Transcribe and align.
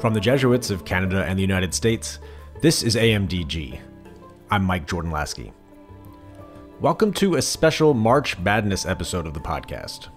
From 0.00 0.14
the 0.14 0.20
Jesuits 0.20 0.70
of 0.70 0.86
Canada 0.86 1.26
and 1.28 1.36
the 1.36 1.42
United 1.42 1.74
States, 1.74 2.20
this 2.62 2.82
is 2.82 2.96
AMDG. 2.96 3.80
I'm 4.50 4.64
Mike 4.64 4.88
Jordan 4.88 5.12
Laskey. 5.12 5.52
Welcome 6.80 7.12
to 7.14 7.34
a 7.34 7.42
special 7.42 7.92
March 7.92 8.38
Madness 8.38 8.86
episode 8.86 9.26
of 9.26 9.34
the 9.34 9.40
podcast. 9.40 10.08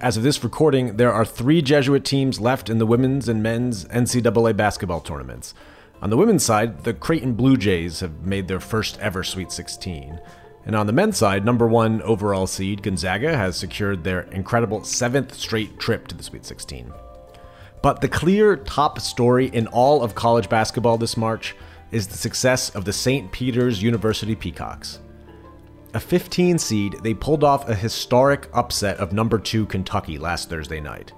As 0.00 0.16
of 0.16 0.24
this 0.24 0.42
recording, 0.42 0.96
there 0.96 1.12
are 1.12 1.24
three 1.24 1.62
Jesuit 1.62 2.04
teams 2.04 2.40
left 2.40 2.68
in 2.68 2.78
the 2.78 2.86
women's 2.86 3.28
and 3.28 3.44
men's 3.44 3.84
NCAA 3.84 4.56
basketball 4.56 5.00
tournaments. 5.00 5.54
On 6.00 6.10
the 6.10 6.16
women's 6.16 6.44
side, 6.44 6.82
the 6.82 6.92
Creighton 6.92 7.34
Blue 7.34 7.56
Jays 7.56 8.00
have 8.00 8.26
made 8.26 8.48
their 8.48 8.58
first 8.58 8.98
ever 8.98 9.22
Sweet 9.22 9.52
16. 9.52 10.20
And 10.66 10.74
on 10.74 10.88
the 10.88 10.92
men's 10.92 11.16
side, 11.16 11.44
number 11.44 11.68
one 11.68 12.02
overall 12.02 12.48
seed 12.48 12.82
Gonzaga 12.82 13.36
has 13.36 13.56
secured 13.56 14.02
their 14.02 14.22
incredible 14.22 14.82
seventh 14.82 15.34
straight 15.34 15.78
trip 15.78 16.08
to 16.08 16.16
the 16.16 16.24
Sweet 16.24 16.44
16. 16.44 16.92
But 17.82 18.00
the 18.00 18.08
clear 18.08 18.56
top 18.56 19.00
story 19.00 19.46
in 19.48 19.66
all 19.66 20.02
of 20.02 20.14
college 20.14 20.48
basketball 20.48 20.98
this 20.98 21.16
March 21.16 21.56
is 21.90 22.06
the 22.06 22.16
success 22.16 22.70
of 22.70 22.84
the 22.84 22.92
St. 22.92 23.30
Peter's 23.32 23.82
University 23.82 24.36
Peacocks. 24.36 25.00
A 25.94 26.00
15 26.00 26.58
seed, 26.58 26.96
they 27.02 27.12
pulled 27.12 27.44
off 27.44 27.68
a 27.68 27.74
historic 27.74 28.48
upset 28.54 28.96
of 28.98 29.12
number 29.12 29.38
2 29.38 29.66
Kentucky 29.66 30.16
last 30.16 30.48
Thursday 30.48 30.80
night. 30.80 31.12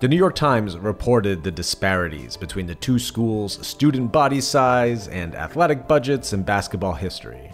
The 0.00 0.08
New 0.08 0.16
York 0.16 0.34
Times 0.34 0.76
reported 0.76 1.42
the 1.42 1.50
disparities 1.50 2.36
between 2.36 2.66
the 2.66 2.74
two 2.74 2.98
schools' 2.98 3.64
student 3.66 4.12
body 4.12 4.40
size 4.40 5.08
and 5.08 5.34
athletic 5.34 5.88
budgets 5.88 6.32
and 6.32 6.44
basketball 6.44 6.92
history. 6.92 7.50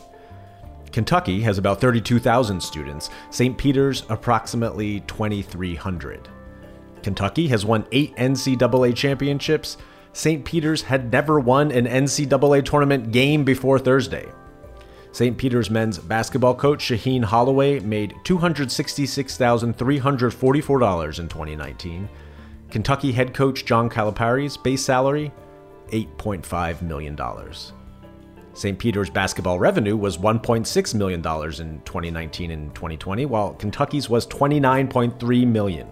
Kentucky 0.93 1.41
has 1.43 1.59
about 1.59 1.81
32,000 1.81 2.61
students, 2.61 3.11
St. 3.31 3.57
Peter's 3.57 4.03
approximately 4.09 5.01
2,300. 5.01 6.29
Kentucky 7.03 7.49
has 7.49 7.65
won 7.65 7.87
eight 7.93 8.15
NCAA 8.17 8.95
championships. 8.95 9.79
St. 10.13 10.45
Peter's 10.45 10.83
had 10.83 11.11
never 11.13 11.39
won 11.39 11.71
an 11.71 11.87
NCAA 11.87 12.65
tournament 12.65 13.13
game 13.13 13.45
before 13.45 13.79
Thursday. 13.79 14.27
St. 15.13 15.39
Peter's 15.39 15.71
men's 15.71 15.99
basketball 15.99 16.55
coach 16.55 16.85
Shaheen 16.85 17.25
Holloway 17.25 17.81
made 17.81 18.15
$266,344 18.25 21.19
in 21.19 21.29
2019. 21.29 22.09
Kentucky 22.71 23.13
head 23.13 23.33
coach 23.33 23.65
John 23.65 23.89
Calipari's 23.89 24.57
base 24.57 24.85
salary 24.85 25.33
$8.5 25.91 26.83
million. 26.83 27.19
St. 28.53 28.79
Peter's 28.79 29.09
basketball 29.09 29.59
revenue 29.59 29.97
was 29.97 30.19
$1.6 30.19 30.95
million 30.95 31.21
in 31.21 31.81
2019 31.83 32.51
and 32.51 32.75
2020, 32.75 33.25
while 33.27 33.55
Kentucky's 33.55 34.11
was 34.11 34.27
$29.3 34.27 35.47
million. 35.47 35.89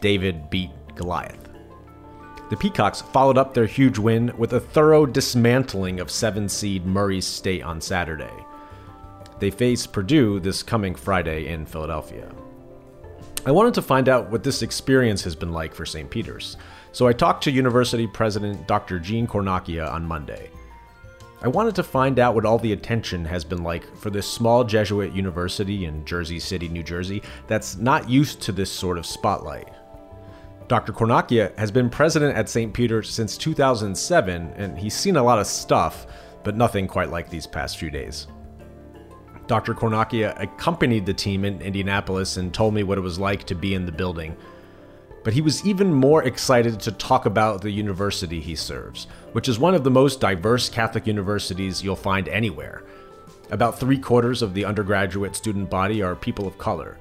David 0.00 0.50
beat 0.50 0.70
Goliath. 0.94 1.48
The 2.50 2.56
Peacocks 2.56 3.02
followed 3.02 3.36
up 3.36 3.52
their 3.52 3.66
huge 3.66 3.98
win 3.98 4.32
with 4.38 4.54
a 4.54 4.60
thorough 4.60 5.04
dismantling 5.04 6.00
of 6.00 6.10
7 6.10 6.48
seed 6.48 6.86
Murray 6.86 7.20
State 7.20 7.62
on 7.62 7.80
Saturday. 7.80 8.32
They 9.38 9.50
face 9.50 9.86
Purdue 9.86 10.40
this 10.40 10.62
coming 10.62 10.94
Friday 10.94 11.48
in 11.48 11.66
Philadelphia. 11.66 12.32
I 13.44 13.50
wanted 13.50 13.74
to 13.74 13.82
find 13.82 14.08
out 14.08 14.30
what 14.30 14.42
this 14.42 14.62
experience 14.62 15.22
has 15.24 15.36
been 15.36 15.52
like 15.52 15.74
for 15.74 15.86
St. 15.86 16.10
Peter's, 16.10 16.56
so 16.92 17.06
I 17.06 17.12
talked 17.12 17.44
to 17.44 17.50
University 17.50 18.06
President 18.06 18.66
Dr. 18.66 18.98
Gene 18.98 19.26
Cornacchia 19.26 19.90
on 19.92 20.04
Monday. 20.04 20.50
I 21.40 21.48
wanted 21.48 21.76
to 21.76 21.84
find 21.84 22.18
out 22.18 22.34
what 22.34 22.44
all 22.44 22.58
the 22.58 22.72
attention 22.72 23.24
has 23.26 23.44
been 23.44 23.62
like 23.62 23.96
for 23.96 24.10
this 24.10 24.26
small 24.26 24.64
Jesuit 24.64 25.12
university 25.12 25.84
in 25.84 26.04
Jersey 26.04 26.40
City, 26.40 26.68
New 26.68 26.82
Jersey, 26.82 27.22
that's 27.46 27.76
not 27.76 28.10
used 28.10 28.40
to 28.42 28.52
this 28.52 28.72
sort 28.72 28.98
of 28.98 29.06
spotlight. 29.06 29.68
Dr. 30.68 30.92
Cornacchia 30.92 31.56
has 31.58 31.70
been 31.70 31.88
president 31.88 32.36
at 32.36 32.50
St. 32.50 32.74
Peter 32.74 33.02
since 33.02 33.38
2007, 33.38 34.52
and 34.54 34.78
he's 34.78 34.92
seen 34.92 35.16
a 35.16 35.22
lot 35.22 35.38
of 35.38 35.46
stuff, 35.46 36.06
but 36.44 36.56
nothing 36.56 36.86
quite 36.86 37.08
like 37.08 37.30
these 37.30 37.46
past 37.46 37.78
few 37.78 37.90
days. 37.90 38.26
Dr. 39.46 39.72
Cornacchia 39.72 40.38
accompanied 40.38 41.06
the 41.06 41.14
team 41.14 41.46
in 41.46 41.62
Indianapolis 41.62 42.36
and 42.36 42.52
told 42.52 42.74
me 42.74 42.82
what 42.82 42.98
it 42.98 43.00
was 43.02 43.18
like 43.18 43.44
to 43.44 43.54
be 43.54 43.74
in 43.74 43.86
the 43.86 43.92
building. 43.92 44.36
But 45.24 45.32
he 45.32 45.40
was 45.40 45.64
even 45.66 45.90
more 45.90 46.24
excited 46.24 46.78
to 46.80 46.92
talk 46.92 47.24
about 47.24 47.62
the 47.62 47.70
university 47.70 48.38
he 48.38 48.54
serves, 48.54 49.06
which 49.32 49.48
is 49.48 49.58
one 49.58 49.74
of 49.74 49.84
the 49.84 49.90
most 49.90 50.20
diverse 50.20 50.68
Catholic 50.68 51.06
universities 51.06 51.82
you'll 51.82 51.96
find 51.96 52.28
anywhere. 52.28 52.82
About 53.50 53.80
three 53.80 53.98
quarters 53.98 54.42
of 54.42 54.52
the 54.52 54.66
undergraduate 54.66 55.34
student 55.34 55.70
body 55.70 56.02
are 56.02 56.14
people 56.14 56.46
of 56.46 56.58
color, 56.58 56.98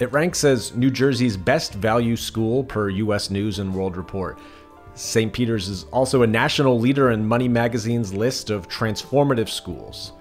it 0.00 0.12
ranks 0.12 0.42
as 0.42 0.74
New 0.74 0.90
Jersey's 0.90 1.36
best 1.36 1.74
value 1.74 2.16
school 2.16 2.64
per 2.64 2.88
US 2.88 3.30
News 3.30 3.60
and 3.60 3.72
World 3.72 3.96
Report. 3.96 4.38
St. 4.94 5.32
Peter's 5.32 5.68
is 5.68 5.84
also 5.84 6.22
a 6.22 6.26
national 6.26 6.78
leader 6.78 7.10
in 7.10 7.26
Money 7.26 7.48
Magazine's 7.48 8.12
list 8.12 8.50
of 8.50 8.68
transformative 8.68 9.48
schools, 9.48 10.12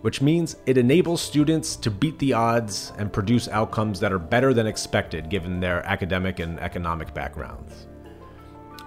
which 0.00 0.22
means 0.22 0.56
it 0.66 0.78
enables 0.78 1.20
students 1.20 1.76
to 1.76 1.90
beat 1.90 2.18
the 2.18 2.32
odds 2.32 2.92
and 2.98 3.12
produce 3.12 3.48
outcomes 3.48 4.00
that 4.00 4.12
are 4.12 4.18
better 4.18 4.54
than 4.54 4.66
expected 4.66 5.30
given 5.30 5.60
their 5.60 5.84
academic 5.86 6.38
and 6.40 6.58
economic 6.60 7.12
backgrounds. 7.12 7.86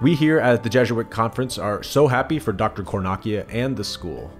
We 0.02 0.16
here 0.16 0.40
at 0.40 0.64
the 0.64 0.70
Jesuit 0.70 1.12
Conference 1.12 1.60
are 1.60 1.84
so 1.84 2.08
happy 2.08 2.40
for 2.40 2.52
Dr. 2.52 2.84
Cornacchia 2.84 3.46
and 3.50 3.78
the 3.78 3.84
school, 3.84 4.32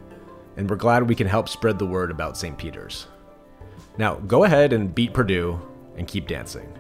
and 0.58 0.68
we're 0.68 0.76
glad 0.76 1.08
we 1.08 1.16
can 1.16 1.28
help 1.28 1.48
spread 1.48 1.78
the 1.78 1.86
word 1.86 2.10
about 2.10 2.38
St. 2.38 2.58
Peter's. 2.58 3.08
Now, 3.98 4.16
go 4.16 4.46
ahead 4.46 4.74
and 4.74 4.96
beat 4.96 5.14
Purdue 5.14 5.60
and 5.98 6.08
keep 6.08 6.28
dancing. 6.28 6.72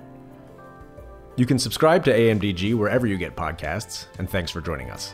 You 1.37 1.45
can 1.45 1.57
subscribe 1.57 2.03
to 2.05 2.13
AMDG 2.13 2.75
wherever 2.75 3.07
you 3.07 3.17
get 3.17 3.35
podcasts, 3.35 4.07
and 4.19 4.29
thanks 4.29 4.51
for 4.51 4.61
joining 4.61 4.91
us. 4.91 5.13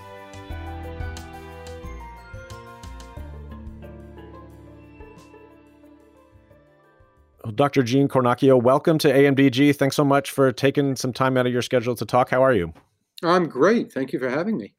Well, 7.44 7.54
Dr. 7.54 7.82
Gene 7.82 8.10
Cornacchia, 8.10 8.62
welcome 8.62 8.98
to 8.98 9.08
AMDG. 9.08 9.74
Thanks 9.76 9.96
so 9.96 10.04
much 10.04 10.32
for 10.32 10.52
taking 10.52 10.98
some 10.98 11.14
time 11.14 11.38
out 11.38 11.46
of 11.46 11.54
your 11.54 11.62
schedule 11.62 11.96
to 11.96 12.06
talk. 12.06 12.30
How 12.30 12.44
are 12.44 12.54
you? 12.54 12.74
I'm 13.24 13.48
great. 13.48 13.92
Thank 13.92 14.12
you 14.12 14.20
for 14.20 14.30
having 14.30 14.58
me. 14.58 14.74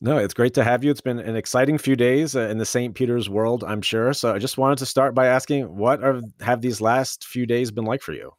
No, 0.00 0.16
it's 0.16 0.32
great 0.32 0.54
to 0.54 0.64
have 0.64 0.82
you. 0.82 0.90
It's 0.90 1.02
been 1.02 1.18
an 1.18 1.36
exciting 1.36 1.76
few 1.76 1.94
days 1.94 2.34
uh, 2.34 2.48
in 2.48 2.56
the 2.56 2.64
St. 2.64 2.94
Peter's 2.94 3.28
world, 3.28 3.64
I'm 3.64 3.82
sure. 3.82 4.14
So 4.14 4.32
I 4.34 4.38
just 4.38 4.56
wanted 4.56 4.78
to 4.78 4.86
start 4.86 5.14
by 5.14 5.26
asking, 5.26 5.76
what 5.76 6.02
are, 6.02 6.22
have 6.40 6.62
these 6.62 6.80
last 6.80 7.26
few 7.26 7.44
days 7.44 7.70
been 7.70 7.84
like 7.84 8.00
for 8.00 8.14
you? 8.14 8.32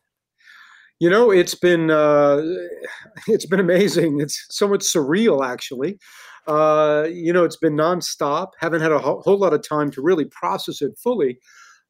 You 1.02 1.10
know, 1.10 1.32
it's 1.32 1.56
been 1.56 1.90
uh, 1.90 2.44
it's 3.28 3.48
been 3.48 3.60
amazing. 3.60 4.22
It's 4.22 4.46
somewhat 4.52 4.82
surreal, 4.82 5.44
actually. 5.44 5.98
Uh, 6.46 7.08
you 7.12 7.34
know, 7.34 7.44
it's 7.44 7.56
been 7.58 7.74
nonstop. 7.76 8.50
Haven't 8.60 8.82
had 8.82 8.92
a 8.92 9.00
ho- 9.00 9.20
whole 9.26 9.40
lot 9.40 9.52
of 9.52 9.68
time 9.68 9.90
to 9.92 10.02
really 10.04 10.26
process 10.26 10.80
it 10.80 10.92
fully. 11.04 11.40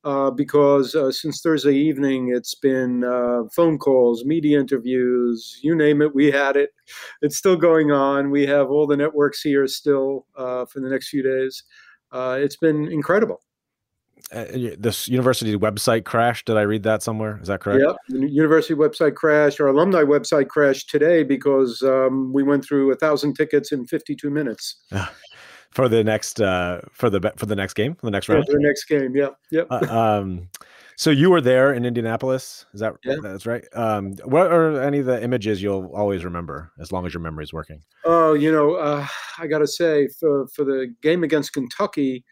Uh, 0.06 0.32
because 0.32 0.96
uh, 0.96 1.12
since 1.12 1.42
Thursday 1.42 1.76
evening, 1.76 2.32
it's 2.34 2.56
been 2.56 3.04
uh, 3.04 3.42
phone 3.54 3.78
calls, 3.78 4.24
media 4.24 4.58
interviews, 4.62 5.60
you 5.62 5.76
name 5.76 6.02
it, 6.02 6.16
we 6.16 6.32
had 6.32 6.56
it. 6.56 6.70
It's 7.22 7.36
still 7.36 7.58
going 7.58 7.92
on. 7.92 8.32
We 8.32 8.46
have 8.48 8.72
all 8.72 8.88
the 8.88 8.98
networks 8.98 9.42
here 9.42 9.68
still 9.68 10.26
uh, 10.38 10.66
for 10.66 10.80
the 10.80 10.90
next 10.90 11.10
few 11.10 11.22
days. 11.22 11.64
Uh, 12.14 12.38
it's 12.42 12.56
been 12.56 12.88
incredible 12.88 13.42
uh, 14.32 14.46
this 14.78 15.08
university 15.08 15.56
website 15.56 16.06
crashed. 16.06 16.48
Did 16.48 16.58
I 16.58 16.62
read 16.62 16.84
that 16.84 17.04
somewhere? 17.04 17.40
Is 17.42 17.48
that 17.48 17.62
correct? 17.62 17.84
Yep. 17.86 17.96
The 18.10 18.30
university 18.30 18.74
website 18.74 19.16
crashed. 19.16 19.60
Our 19.60 19.68
alumni 19.68 20.04
website 20.04 20.48
crashed 20.48 20.90
today 20.90 21.24
because 21.24 21.82
um, 21.84 22.32
we 22.34 22.44
went 22.44 22.64
through 22.66 22.92
a 22.92 22.96
thousand 22.96 23.36
tickets 23.36 23.72
in 23.72 23.86
52 23.86 24.30
minutes. 24.30 24.76
for 25.72 25.88
the 25.88 26.04
next 26.04 26.42
uh, 26.42 26.82
for 26.92 27.10
the 27.10 27.32
for 27.38 27.46
the 27.46 27.56
next 27.56 27.74
game, 27.74 27.98
the 28.04 28.12
next 28.12 28.30
round. 28.30 28.46
For 28.46 28.54
the 28.54 28.60
next 28.60 28.86
game. 28.86 29.16
Yep. 29.16 29.36
Yep. 29.52 29.68
Uh, 29.70 29.86
um, 29.90 30.50
so 30.98 31.10
you 31.10 31.32
were 31.32 31.42
there 31.42 31.74
in 31.74 31.86
Indianapolis. 31.86 32.66
Is 32.74 32.82
that 32.82 32.94
yeah. 33.04 33.16
that's 33.24 33.46
right? 33.46 33.66
Um, 33.74 34.14
what 34.24 34.52
are 34.52 34.82
any 34.82 35.00
of 35.00 35.06
the 35.06 35.24
images 35.24 35.62
you'll 35.62 35.92
always 35.96 36.24
remember 36.24 36.72
as 36.80 36.92
long 36.92 37.06
as 37.06 37.14
your 37.14 37.22
memory 37.22 37.44
is 37.44 37.54
working? 37.54 37.82
Oh, 38.06 38.34
you 38.34 38.52
know, 38.52 38.76
uh, 38.76 39.08
I 39.40 39.48
got 39.48 39.60
to 39.60 39.68
say 39.68 40.08
for 40.20 40.48
for 40.50 40.64
the 40.64 40.94
game 41.02 41.24
against 41.24 41.54
Kentucky. 41.54 42.24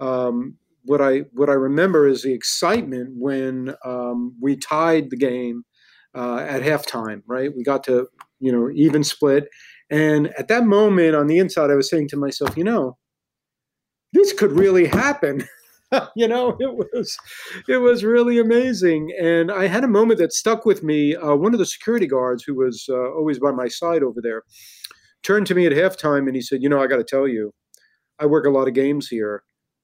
Um, 0.00 0.56
what 0.86 1.00
I 1.00 1.24
what 1.32 1.50
I 1.50 1.54
remember 1.54 2.06
is 2.06 2.22
the 2.22 2.32
excitement 2.32 3.10
when 3.16 3.74
um, 3.84 4.34
we 4.40 4.56
tied 4.56 5.10
the 5.10 5.16
game 5.16 5.64
uh, 6.14 6.38
at 6.38 6.62
halftime. 6.62 7.22
Right, 7.26 7.50
we 7.54 7.62
got 7.62 7.84
to 7.84 8.08
you 8.40 8.52
know 8.52 8.70
even 8.74 9.04
split, 9.04 9.48
and 9.90 10.28
at 10.38 10.48
that 10.48 10.64
moment 10.64 11.14
on 11.14 11.26
the 11.26 11.38
inside, 11.38 11.70
I 11.70 11.74
was 11.74 11.90
saying 11.90 12.08
to 12.08 12.16
myself, 12.16 12.56
you 12.56 12.64
know, 12.64 12.96
this 14.12 14.32
could 14.32 14.52
really 14.52 14.86
happen. 14.86 15.44
you 16.16 16.26
know, 16.26 16.56
it 16.60 16.74
was 16.74 17.16
it 17.68 17.78
was 17.78 18.04
really 18.04 18.38
amazing, 18.38 19.12
and 19.20 19.50
I 19.50 19.66
had 19.66 19.84
a 19.84 19.88
moment 19.88 20.18
that 20.20 20.32
stuck 20.32 20.64
with 20.64 20.82
me. 20.82 21.14
Uh, 21.14 21.34
one 21.34 21.52
of 21.52 21.58
the 21.58 21.66
security 21.66 22.06
guards, 22.06 22.44
who 22.44 22.54
was 22.54 22.86
uh, 22.88 23.12
always 23.12 23.38
by 23.38 23.52
my 23.52 23.68
side 23.68 24.02
over 24.02 24.20
there, 24.22 24.42
turned 25.22 25.46
to 25.48 25.54
me 25.54 25.66
at 25.66 25.72
halftime 25.72 26.26
and 26.26 26.34
he 26.34 26.42
said, 26.42 26.62
"You 26.62 26.68
know, 26.68 26.80
I 26.80 26.86
got 26.86 26.96
to 26.96 27.04
tell 27.04 27.28
you, 27.28 27.52
I 28.18 28.26
work 28.26 28.46
a 28.46 28.50
lot 28.50 28.68
of 28.68 28.74
games 28.74 29.08
here." 29.08 29.42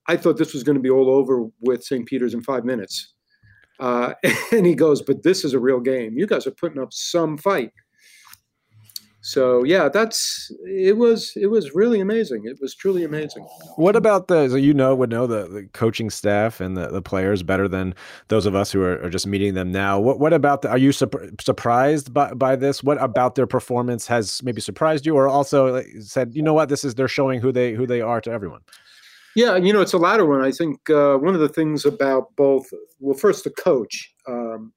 I 0.08 0.16
thought 0.16 0.36
this 0.36 0.52
was 0.52 0.62
going 0.62 0.76
to 0.76 0.82
be 0.82 0.90
all 0.90 1.10
over 1.10 1.46
with 1.60 1.84
St. 1.84 2.06
Peter's 2.06 2.34
in 2.34 2.42
five 2.42 2.64
minutes. 2.64 3.14
Uh, 3.80 4.14
and 4.52 4.66
he 4.66 4.74
goes, 4.74 5.02
but 5.02 5.22
this 5.22 5.44
is 5.44 5.54
a 5.54 5.58
real 5.58 5.80
game. 5.80 6.16
You 6.16 6.26
guys 6.26 6.46
are 6.46 6.52
putting 6.52 6.80
up 6.80 6.92
some 6.92 7.36
fight. 7.38 7.72
So 9.24 9.62
yeah, 9.62 9.88
that's 9.88 10.50
it 10.66 10.96
was 10.96 11.32
it 11.36 11.46
was 11.46 11.76
really 11.76 12.00
amazing. 12.00 12.42
It 12.44 12.58
was 12.60 12.74
truly 12.74 13.04
amazing. 13.04 13.44
What 13.76 13.94
about 13.94 14.26
the 14.26 14.48
so 14.48 14.56
you 14.56 14.74
know 14.74 14.96
would 14.96 15.10
know 15.10 15.28
the, 15.28 15.46
the 15.46 15.68
coaching 15.72 16.10
staff 16.10 16.60
and 16.60 16.76
the, 16.76 16.88
the 16.88 17.00
players 17.00 17.44
better 17.44 17.68
than 17.68 17.94
those 18.28 18.46
of 18.46 18.56
us 18.56 18.72
who 18.72 18.82
are, 18.82 19.00
are 19.00 19.08
just 19.08 19.28
meeting 19.28 19.54
them 19.54 19.70
now. 19.70 20.00
What 20.00 20.18
what 20.18 20.32
about 20.32 20.62
the, 20.62 20.70
are 20.70 20.78
you 20.78 20.90
su- 20.90 21.08
surprised 21.40 22.12
by, 22.12 22.34
by 22.34 22.56
this? 22.56 22.82
What 22.82 23.00
about 23.00 23.36
their 23.36 23.46
performance 23.46 24.08
has 24.08 24.42
maybe 24.42 24.60
surprised 24.60 25.06
you, 25.06 25.14
or 25.14 25.28
also 25.28 25.84
said 26.00 26.34
you 26.34 26.42
know 26.42 26.52
what 26.54 26.68
this 26.68 26.82
is 26.82 26.96
they're 26.96 27.06
showing 27.06 27.40
who 27.40 27.52
they 27.52 27.74
who 27.74 27.86
they 27.86 28.00
are 28.00 28.20
to 28.22 28.30
everyone. 28.32 28.62
Yeah, 29.34 29.56
you 29.56 29.72
know 29.72 29.80
it's 29.80 29.92
a 29.92 29.98
latter 29.98 30.26
one. 30.26 30.42
I 30.42 30.52
think 30.52 30.90
uh, 30.90 31.16
one 31.16 31.34
of 31.34 31.40
the 31.40 31.48
things 31.48 31.84
about 31.84 32.34
both 32.36 32.66
well, 33.00 33.16
first 33.16 33.44
the 33.44 33.50
coach. 33.50 34.12
Um, 34.28 34.72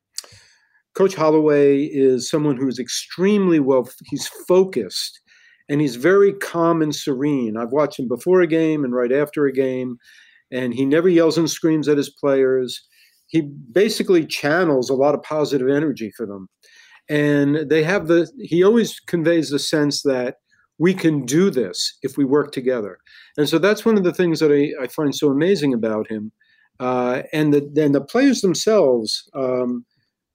Coach 0.95 1.13
Holloway 1.13 1.83
is 1.83 2.29
someone 2.29 2.55
who's 2.55 2.79
extremely 2.79 3.59
well, 3.59 3.87
he's 4.05 4.27
focused 4.47 5.19
and 5.69 5.81
he's 5.81 5.97
very 5.97 6.31
calm 6.33 6.81
and 6.81 6.95
serene. 6.95 7.57
I've 7.57 7.73
watched 7.73 7.99
him 7.99 8.07
before 8.07 8.41
a 8.41 8.47
game 8.47 8.85
and 8.85 8.95
right 8.95 9.11
after 9.11 9.45
a 9.45 9.51
game, 9.51 9.97
and 10.51 10.73
he 10.73 10.85
never 10.85 11.09
yells 11.09 11.37
and 11.37 11.49
screams 11.49 11.87
at 11.89 11.97
his 11.97 12.09
players. 12.09 12.81
He 13.27 13.41
basically 13.41 14.25
channels 14.25 14.89
a 14.89 14.93
lot 14.93 15.15
of 15.15 15.23
positive 15.23 15.67
energy 15.67 16.11
for 16.15 16.25
them. 16.25 16.47
And 17.09 17.69
they 17.69 17.83
have 17.83 18.07
the, 18.07 18.31
he 18.39 18.63
always 18.63 18.99
conveys 18.99 19.49
the 19.49 19.59
sense 19.59 20.01
that 20.03 20.35
we 20.77 20.93
can 20.93 21.25
do 21.25 21.49
this 21.49 21.97
if 22.03 22.17
we 22.17 22.25
work 22.25 22.51
together. 22.51 22.97
And 23.37 23.47
so 23.47 23.57
that's 23.57 23.85
one 23.85 23.97
of 23.97 24.03
the 24.03 24.13
things 24.13 24.39
that 24.39 24.51
I, 24.51 24.83
I 24.83 24.87
find 24.87 25.15
so 25.15 25.29
amazing 25.29 25.73
about 25.73 26.09
him. 26.09 26.31
Uh, 26.79 27.23
and 27.31 27.53
the, 27.53 27.69
then 27.73 27.93
the 27.93 28.01
players 28.01 28.41
themselves, 28.41 29.29
um, 29.33 29.85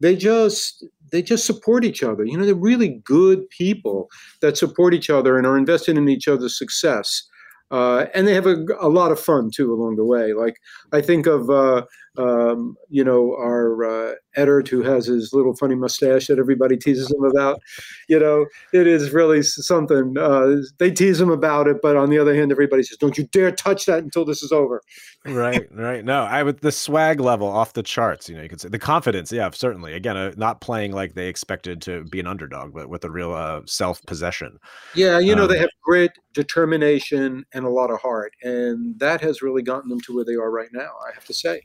they 0.00 0.16
just 0.16 0.84
they 1.12 1.22
just 1.22 1.44
support 1.44 1.84
each 1.84 2.02
other. 2.02 2.24
You 2.24 2.38
know, 2.38 2.46
they're 2.46 2.54
really 2.54 3.00
good 3.04 3.48
people 3.50 4.08
that 4.40 4.56
support 4.56 4.94
each 4.94 5.10
other 5.10 5.36
and 5.36 5.46
are 5.46 5.58
invested 5.58 5.98
in 5.98 6.08
each 6.08 6.28
other's 6.28 6.56
success. 6.56 7.24
Uh, 7.70 8.06
and 8.14 8.26
they 8.26 8.34
have 8.34 8.46
a, 8.46 8.64
a, 8.80 8.88
lot 8.88 9.12
of 9.12 9.20
fun 9.20 9.50
too 9.54 9.72
along 9.72 9.96
the 9.96 10.04
way. 10.04 10.32
Like 10.32 10.56
I 10.92 11.00
think 11.00 11.26
of 11.26 11.50
uh, 11.50 11.84
um, 12.18 12.76
you 12.88 13.04
know 13.04 13.34
our 13.34 13.84
uh, 13.84 14.14
Edert 14.36 14.68
who 14.68 14.82
has 14.82 15.06
his 15.06 15.32
little 15.32 15.54
funny 15.54 15.74
mustache 15.74 16.26
that 16.26 16.38
everybody 16.38 16.76
teases 16.76 17.10
him 17.10 17.24
about. 17.24 17.60
You 18.08 18.18
know, 18.18 18.46
it 18.72 18.86
is 18.86 19.12
really 19.12 19.42
something. 19.42 20.16
Uh, 20.18 20.56
they 20.78 20.90
tease 20.90 21.20
him 21.20 21.30
about 21.30 21.68
it, 21.68 21.78
but 21.82 21.96
on 21.96 22.10
the 22.10 22.18
other 22.18 22.34
hand, 22.34 22.50
everybody 22.50 22.82
says, 22.82 22.98
"Don't 22.98 23.16
you 23.16 23.24
dare 23.24 23.52
touch 23.52 23.86
that 23.86 24.02
until 24.02 24.24
this 24.24 24.42
is 24.42 24.52
over." 24.52 24.82
right, 25.24 25.68
right. 25.74 26.04
No, 26.04 26.22
I 26.22 26.42
would 26.42 26.60
the 26.60 26.72
swag 26.72 27.20
level 27.20 27.48
off 27.48 27.74
the 27.74 27.82
charts. 27.82 28.28
You 28.28 28.36
know, 28.36 28.42
you 28.42 28.48
could 28.48 28.60
say 28.60 28.68
the 28.68 28.78
confidence. 28.78 29.30
Yeah, 29.30 29.50
certainly. 29.52 29.94
Again, 29.94 30.16
uh, 30.16 30.32
not 30.36 30.60
playing 30.60 30.92
like 30.92 31.14
they 31.14 31.28
expected 31.28 31.80
to 31.82 32.04
be 32.04 32.20
an 32.20 32.26
underdog, 32.26 32.74
but 32.74 32.88
with 32.88 33.04
a 33.04 33.10
real 33.10 33.32
uh, 33.32 33.60
self 33.66 34.02
possession. 34.06 34.58
Yeah, 34.94 35.18
you 35.18 35.34
know, 35.36 35.44
um, 35.44 35.48
they 35.48 35.58
have 35.58 35.70
grit, 35.82 36.12
determination, 36.34 37.44
and 37.54 37.64
a 37.64 37.70
lot 37.70 37.90
of 37.90 38.00
heart, 38.00 38.32
and 38.42 38.98
that 38.98 39.20
has 39.20 39.42
really 39.42 39.62
gotten 39.62 39.88
them 39.88 40.00
to 40.00 40.14
where 40.14 40.24
they 40.24 40.34
are 40.34 40.50
right 40.50 40.70
now. 40.72 40.90
I 41.08 41.14
have 41.14 41.24
to 41.26 41.34
say. 41.34 41.62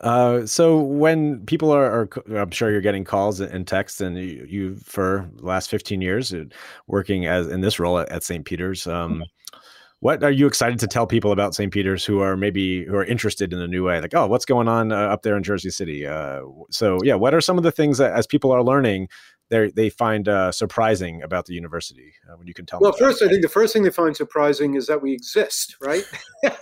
Uh, 0.00 0.46
so 0.46 0.80
when 0.80 1.44
people 1.44 1.70
are, 1.70 1.84
are, 1.84 2.36
I'm 2.36 2.50
sure 2.50 2.70
you're 2.70 2.80
getting 2.80 3.04
calls 3.04 3.40
and 3.40 3.66
texts, 3.66 4.00
and 4.00 4.16
you, 4.16 4.46
you 4.48 4.76
for 4.76 5.28
the 5.36 5.44
last 5.44 5.68
15 5.70 6.00
years 6.00 6.32
uh, 6.32 6.44
working 6.86 7.26
as 7.26 7.48
in 7.48 7.60
this 7.60 7.78
role 7.78 7.98
at, 7.98 8.08
at 8.08 8.22
St. 8.22 8.44
Peter's. 8.44 8.86
Um, 8.86 9.14
mm-hmm. 9.14 9.58
what 10.00 10.24
are 10.24 10.30
you 10.30 10.46
excited 10.46 10.78
to 10.78 10.86
tell 10.86 11.06
people 11.06 11.30
about 11.30 11.54
St. 11.54 11.70
Peter's 11.70 12.06
who 12.06 12.20
are 12.20 12.36
maybe 12.38 12.86
who 12.86 12.96
are 12.96 13.04
interested 13.04 13.52
in 13.52 13.60
a 13.60 13.68
new 13.68 13.84
way? 13.84 14.00
Like, 14.00 14.14
oh, 14.14 14.26
what's 14.26 14.46
going 14.46 14.66
on 14.66 14.92
uh, 14.92 14.96
up 14.96 15.22
there 15.22 15.36
in 15.36 15.42
Jersey 15.42 15.70
City? 15.70 16.06
Uh, 16.06 16.40
so 16.70 16.98
yeah, 17.02 17.14
what 17.14 17.34
are 17.34 17.42
some 17.42 17.58
of 17.58 17.64
the 17.64 17.72
things 17.72 17.98
that 17.98 18.12
as 18.12 18.26
people 18.26 18.50
are 18.50 18.62
learning 18.62 19.08
they 19.52 19.70
they 19.70 19.90
find 19.90 20.28
uh, 20.28 20.50
surprising 20.50 21.22
about 21.22 21.46
the 21.46 21.54
university 21.54 22.12
uh, 22.28 22.36
when 22.36 22.46
you 22.46 22.54
can 22.54 22.66
tell 22.66 22.80
well 22.80 22.92
first 22.92 23.22
i 23.22 23.28
think 23.28 23.42
the 23.42 23.48
first 23.48 23.72
thing 23.72 23.82
they 23.82 23.90
find 23.90 24.16
surprising 24.16 24.74
is 24.74 24.86
that 24.86 25.00
we 25.00 25.12
exist 25.12 25.76
right? 25.80 26.04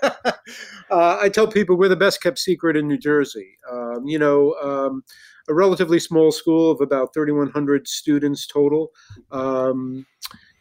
Uh, 0.90 1.16
i 1.20 1.28
tell 1.28 1.46
people 1.46 1.76
we're 1.76 1.88
the 1.88 1.94
best 1.94 2.20
kept 2.20 2.36
secret 2.36 2.76
in 2.76 2.88
new 2.88 2.98
jersey. 2.98 3.56
Um, 3.70 4.06
you 4.06 4.18
know 4.18 4.54
um, 4.54 5.04
a 5.48 5.54
relatively 5.54 6.00
small 6.00 6.32
school 6.32 6.72
of 6.72 6.80
about 6.80 7.14
3100 7.14 7.86
students 7.86 8.46
total. 8.46 8.90
Um, 9.30 10.04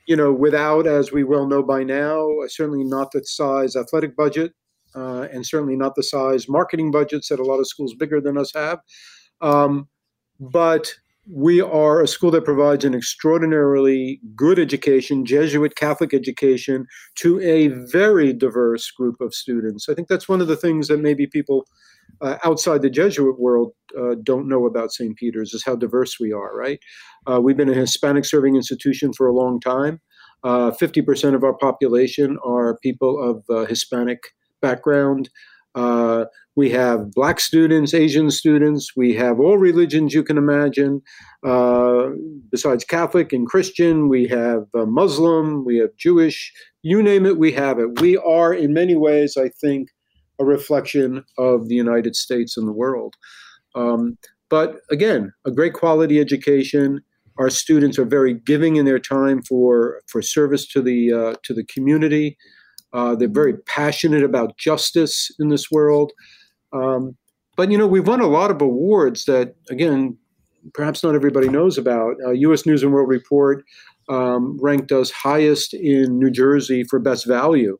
you 0.05 0.15
know 0.15 0.31
without 0.31 0.85
as 0.85 1.11
we 1.11 1.23
well 1.23 1.47
know 1.47 1.63
by 1.63 1.83
now 1.83 2.29
certainly 2.47 2.83
not 2.83 3.11
the 3.11 3.25
size 3.25 3.75
athletic 3.75 4.15
budget 4.15 4.53
uh, 4.95 5.27
and 5.31 5.45
certainly 5.45 5.75
not 5.75 5.95
the 5.95 6.03
size 6.03 6.47
marketing 6.47 6.91
budgets 6.91 7.29
that 7.29 7.39
a 7.39 7.43
lot 7.43 7.59
of 7.59 7.67
schools 7.67 7.95
bigger 7.95 8.21
than 8.21 8.37
us 8.37 8.51
have. 8.53 8.79
Um, 9.41 9.87
but 10.39 10.93
we 11.31 11.61
are 11.61 12.01
a 12.01 12.07
school 12.07 12.31
that 12.31 12.45
provides 12.45 12.83
an 12.83 12.95
extraordinarily 12.95 14.19
good 14.35 14.57
education, 14.57 15.25
Jesuit 15.25 15.75
Catholic 15.75 16.13
education, 16.13 16.87
to 17.15 17.39
a 17.41 17.67
very 17.91 18.33
diverse 18.33 18.89
group 18.91 19.21
of 19.21 19.33
students. 19.33 19.87
I 19.87 19.93
think 19.93 20.07
that's 20.07 20.27
one 20.27 20.41
of 20.41 20.47
the 20.47 20.55
things 20.55 20.87
that 20.87 20.99
maybe 20.99 21.27
people 21.27 21.65
uh, 22.21 22.37
outside 22.43 22.81
the 22.81 22.89
Jesuit 22.89 23.39
world 23.39 23.73
uh, 23.97 24.15
don't 24.23 24.49
know 24.49 24.65
about 24.65 24.91
St. 24.91 25.15
Peter's 25.17 25.53
is 25.53 25.63
how 25.63 25.75
diverse 25.75 26.19
we 26.19 26.33
are, 26.33 26.55
right? 26.55 26.79
Uh, 27.29 27.39
we've 27.39 27.57
been 27.57 27.69
a 27.69 27.73
Hispanic 27.73 28.25
serving 28.25 28.55
institution 28.55 29.13
for 29.13 29.27
a 29.27 29.33
long 29.33 29.59
time. 29.59 30.01
50% 30.43 31.33
uh, 31.33 31.35
of 31.35 31.43
our 31.43 31.53
population 31.53 32.37
are 32.43 32.77
people 32.81 33.21
of 33.21 33.43
uh, 33.55 33.65
Hispanic 33.65 34.19
background. 34.61 35.29
Uh, 35.75 36.25
we 36.55 36.69
have 36.71 37.11
black 37.11 37.39
students, 37.39 37.93
Asian 37.93 38.31
students. 38.31 38.91
We 38.95 39.13
have 39.15 39.39
all 39.39 39.57
religions 39.57 40.13
you 40.13 40.23
can 40.23 40.37
imagine, 40.37 41.01
uh, 41.45 42.09
besides 42.51 42.83
Catholic 42.83 43.31
and 43.31 43.47
Christian. 43.47 44.09
We 44.09 44.27
have 44.27 44.63
uh, 44.75 44.85
Muslim. 44.85 45.63
We 45.63 45.77
have 45.77 45.95
Jewish. 45.97 46.51
You 46.81 47.03
name 47.03 47.25
it, 47.25 47.37
we 47.37 47.51
have 47.53 47.79
it. 47.79 48.01
We 48.01 48.17
are, 48.17 48.53
in 48.53 48.73
many 48.73 48.95
ways, 48.95 49.37
I 49.37 49.49
think, 49.61 49.89
a 50.39 50.45
reflection 50.45 51.23
of 51.37 51.67
the 51.67 51.75
United 51.75 52.15
States 52.15 52.57
and 52.57 52.67
the 52.67 52.73
world. 52.73 53.15
Um, 53.75 54.17
but 54.49 54.77
again, 54.89 55.33
a 55.45 55.51
great 55.51 55.73
quality 55.73 56.19
education. 56.19 57.01
Our 57.37 57.49
students 57.49 57.99
are 57.99 58.05
very 58.05 58.33
giving 58.33 58.75
in 58.77 58.85
their 58.85 58.99
time 58.99 59.43
for 59.43 60.01
for 60.07 60.21
service 60.21 60.67
to 60.69 60.81
the 60.81 61.13
uh, 61.13 61.35
to 61.43 61.53
the 61.53 61.63
community. 61.63 62.37
Uh, 62.93 63.15
they're 63.15 63.27
very 63.27 63.57
passionate 63.57 64.23
about 64.23 64.57
justice 64.57 65.31
in 65.39 65.49
this 65.49 65.69
world. 65.69 66.11
Um, 66.73 67.17
but, 67.55 67.71
you 67.71 67.77
know, 67.77 67.87
we've 67.87 68.07
won 68.07 68.21
a 68.21 68.27
lot 68.27 68.51
of 68.51 68.61
awards 68.61 69.25
that, 69.25 69.55
again, 69.69 70.17
perhaps 70.73 71.03
not 71.03 71.15
everybody 71.15 71.49
knows 71.49 71.77
about. 71.77 72.15
Uh, 72.25 72.31
U.S. 72.31 72.65
News 72.65 72.83
and 72.83 72.91
World 72.91 73.09
Report 73.09 73.63
um, 74.07 74.57
ranked 74.61 74.91
us 74.91 75.11
highest 75.11 75.73
in 75.73 76.17
New 76.19 76.31
Jersey 76.31 76.83
for 76.83 76.99
best 76.99 77.25
value. 77.27 77.77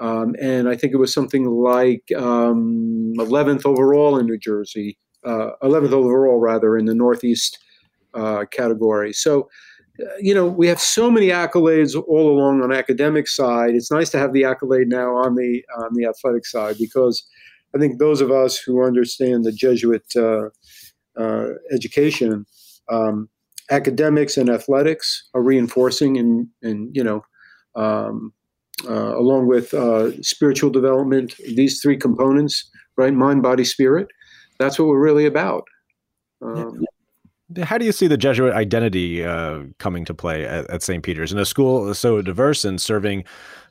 Um, 0.00 0.36
and 0.40 0.68
I 0.68 0.76
think 0.76 0.92
it 0.92 0.98
was 0.98 1.12
something 1.12 1.46
like 1.46 2.04
11th 2.10 3.66
um, 3.66 3.72
overall 3.72 4.18
in 4.18 4.26
New 4.26 4.38
Jersey, 4.38 4.96
uh, 5.24 5.50
11th 5.62 5.92
overall, 5.92 6.38
rather, 6.38 6.76
in 6.76 6.84
the 6.84 6.94
Northeast 6.94 7.58
uh, 8.14 8.44
category. 8.50 9.12
So, 9.12 9.48
you 10.20 10.34
know, 10.34 10.46
we 10.46 10.66
have 10.68 10.80
so 10.80 11.10
many 11.10 11.28
accolades 11.28 12.00
all 12.08 12.30
along 12.30 12.62
on 12.62 12.72
academic 12.72 13.28
side. 13.28 13.74
It's 13.74 13.90
nice 13.90 14.10
to 14.10 14.18
have 14.18 14.32
the 14.32 14.44
accolade 14.44 14.88
now 14.88 15.16
on 15.16 15.34
the 15.34 15.64
on 15.76 15.94
the 15.94 16.06
athletic 16.06 16.46
side 16.46 16.76
because 16.78 17.26
I 17.74 17.78
think 17.78 17.98
those 17.98 18.20
of 18.20 18.30
us 18.30 18.58
who 18.58 18.82
understand 18.82 19.44
the 19.44 19.52
Jesuit 19.52 20.04
uh, 20.16 20.48
uh, 21.18 21.48
education, 21.72 22.46
um, 22.88 23.28
academics 23.70 24.36
and 24.36 24.48
athletics 24.48 25.28
are 25.34 25.42
reinforcing, 25.42 26.16
and 26.16 26.48
and 26.62 26.94
you 26.94 27.02
know, 27.02 27.22
um, 27.74 28.32
uh, 28.88 29.16
along 29.18 29.48
with 29.48 29.74
uh, 29.74 30.20
spiritual 30.22 30.70
development, 30.70 31.34
these 31.38 31.80
three 31.80 31.96
components, 31.96 32.70
right? 32.96 33.12
Mind, 33.12 33.42
body, 33.42 33.64
spirit. 33.64 34.08
That's 34.58 34.78
what 34.78 34.88
we're 34.88 35.00
really 35.02 35.26
about. 35.26 35.64
Um, 36.40 36.84
how 37.62 37.78
do 37.78 37.84
you 37.84 37.92
see 37.92 38.06
the 38.06 38.16
Jesuit 38.16 38.52
identity 38.52 39.24
uh, 39.24 39.60
coming 39.78 40.04
to 40.04 40.14
play 40.14 40.44
at, 40.44 40.68
at, 40.70 40.82
St. 40.82 41.02
Peter's 41.02 41.32
in 41.32 41.38
a 41.38 41.44
school 41.44 41.94
so 41.94 42.20
diverse 42.20 42.64
and 42.64 42.80
serving 42.80 43.24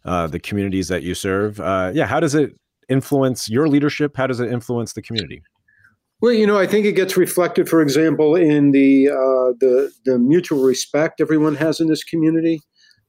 uh, 0.06 0.28
the 0.28 0.40
communities 0.40 0.88
that 0.88 1.04
you 1.04 1.14
serve? 1.14 1.60
Uh, 1.60 1.92
yeah, 1.94 2.08
how 2.08 2.20
does 2.20 2.34
it 2.34 2.56
influence 2.90 3.50
your 3.50 3.68
leadership? 3.68 4.18
How 4.18 4.28
does 4.28 4.40
it 4.40 4.52
influence 4.52 4.94
the 4.94 5.02
community? 5.02 5.44
Well, 6.20 6.34
you 6.34 6.48
know, 6.48 6.58
I 6.58 6.66
think 6.66 6.86
it 6.88 6.94
gets 6.94 7.16
reflected, 7.16 7.70
for 7.70 7.82
example, 7.82 8.36
in 8.36 8.72
the 8.72 9.10
uh, 9.10 9.54
the, 9.60 9.92
the 10.06 10.18
mutual 10.18 10.64
respect 10.64 11.22
everyone 11.22 11.56
has 11.56 11.80
in 11.80 11.88
this 11.88 12.04
community. 12.04 12.60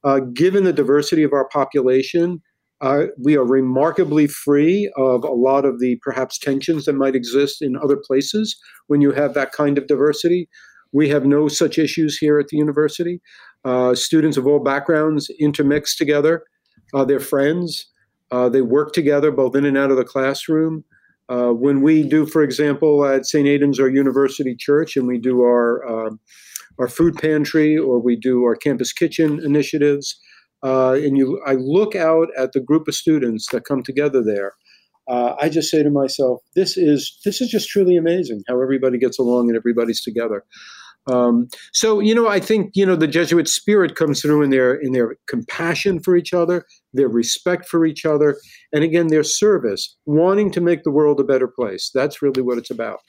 Uh, 0.03 0.19
given 0.19 0.63
the 0.63 0.71
diversity 0.71 1.23
of 1.23 1.33
our 1.33 1.49
population, 1.49 2.41
uh, 2.81 3.07
we 3.17 3.35
are 3.35 3.45
remarkably 3.45 4.27
free 4.27 4.91
of 4.95 5.23
a 5.23 5.31
lot 5.31 5.65
of 5.65 5.79
the 5.79 5.97
perhaps 6.01 6.37
tensions 6.37 6.85
that 6.85 6.93
might 6.93 7.15
exist 7.15 7.61
in 7.61 7.75
other 7.77 7.97
places 7.97 8.57
when 8.87 9.01
you 9.01 9.11
have 9.11 9.33
that 9.33 9.51
kind 9.51 9.77
of 9.77 9.87
diversity. 9.87 10.47
We 10.91 11.09
have 11.09 11.25
no 11.25 11.47
such 11.47 11.77
issues 11.77 12.17
here 12.17 12.39
at 12.39 12.47
the 12.47 12.57
university. 12.57 13.21
Uh, 13.65 13.93
students 13.95 14.37
of 14.37 14.47
all 14.47 14.59
backgrounds 14.59 15.29
intermix 15.39 15.95
together. 15.95 16.43
Uh, 16.93 17.05
they're 17.05 17.19
friends. 17.19 17.87
Uh, 18.31 18.47
they 18.47 18.61
work 18.61 18.93
together 18.93 19.31
both 19.31 19.55
in 19.55 19.65
and 19.65 19.77
out 19.77 19.91
of 19.91 19.97
the 19.97 20.05
classroom. 20.05 20.83
Uh, 21.27 21.51
when 21.51 21.81
we 21.81 22.01
do, 22.01 22.25
for 22.25 22.41
example, 22.41 23.05
at 23.05 23.25
St. 23.25 23.47
Aedan's, 23.47 23.79
our 23.79 23.89
university 23.89 24.55
church, 24.55 24.97
and 24.97 25.05
we 25.05 25.19
do 25.19 25.41
our 25.41 25.85
um, 25.85 26.19
our 26.79 26.87
food 26.87 27.17
pantry 27.17 27.77
or 27.77 27.99
we 27.99 28.15
do 28.15 28.43
our 28.45 28.55
campus 28.55 28.93
kitchen 28.93 29.39
initiatives. 29.43 30.19
Uh, 30.63 30.93
and 30.93 31.17
you, 31.17 31.41
I 31.45 31.53
look 31.53 31.95
out 31.95 32.27
at 32.37 32.51
the 32.51 32.59
group 32.59 32.87
of 32.87 32.95
students 32.95 33.47
that 33.51 33.65
come 33.65 33.83
together 33.83 34.23
there. 34.23 34.53
Uh, 35.07 35.35
I 35.39 35.49
just 35.49 35.71
say 35.71 35.81
to 35.81 35.89
myself, 35.89 36.41
this 36.55 36.77
is 36.77 37.17
this 37.25 37.41
is 37.41 37.49
just 37.49 37.69
truly 37.69 37.97
amazing 37.97 38.43
how 38.47 38.61
everybody 38.61 38.99
gets 38.99 39.17
along 39.17 39.49
and 39.49 39.57
everybody's 39.57 40.03
together. 40.03 40.43
Um, 41.07 41.47
so 41.73 41.99
you 41.99 42.13
know, 42.13 42.27
I 42.27 42.39
think 42.39 42.71
you 42.75 42.85
know 42.85 42.95
the 42.95 43.07
Jesuit 43.07 43.47
spirit 43.47 43.95
comes 43.95 44.21
through 44.21 44.43
in 44.43 44.51
their 44.51 44.75
in 44.75 44.91
their 44.91 45.15
compassion 45.27 45.99
for 45.99 46.15
each 46.15 46.33
other, 46.33 46.65
their 46.93 47.07
respect 47.07 47.67
for 47.67 47.85
each 47.85 48.05
other, 48.05 48.37
and 48.71 48.83
again 48.83 49.07
their 49.07 49.23
service, 49.23 49.95
wanting 50.05 50.51
to 50.51 50.61
make 50.61 50.83
the 50.83 50.91
world 50.91 51.19
a 51.19 51.23
better 51.23 51.47
place. 51.47 51.89
That's 51.93 52.21
really 52.21 52.43
what 52.43 52.59
it's 52.59 52.69
about. 52.69 52.99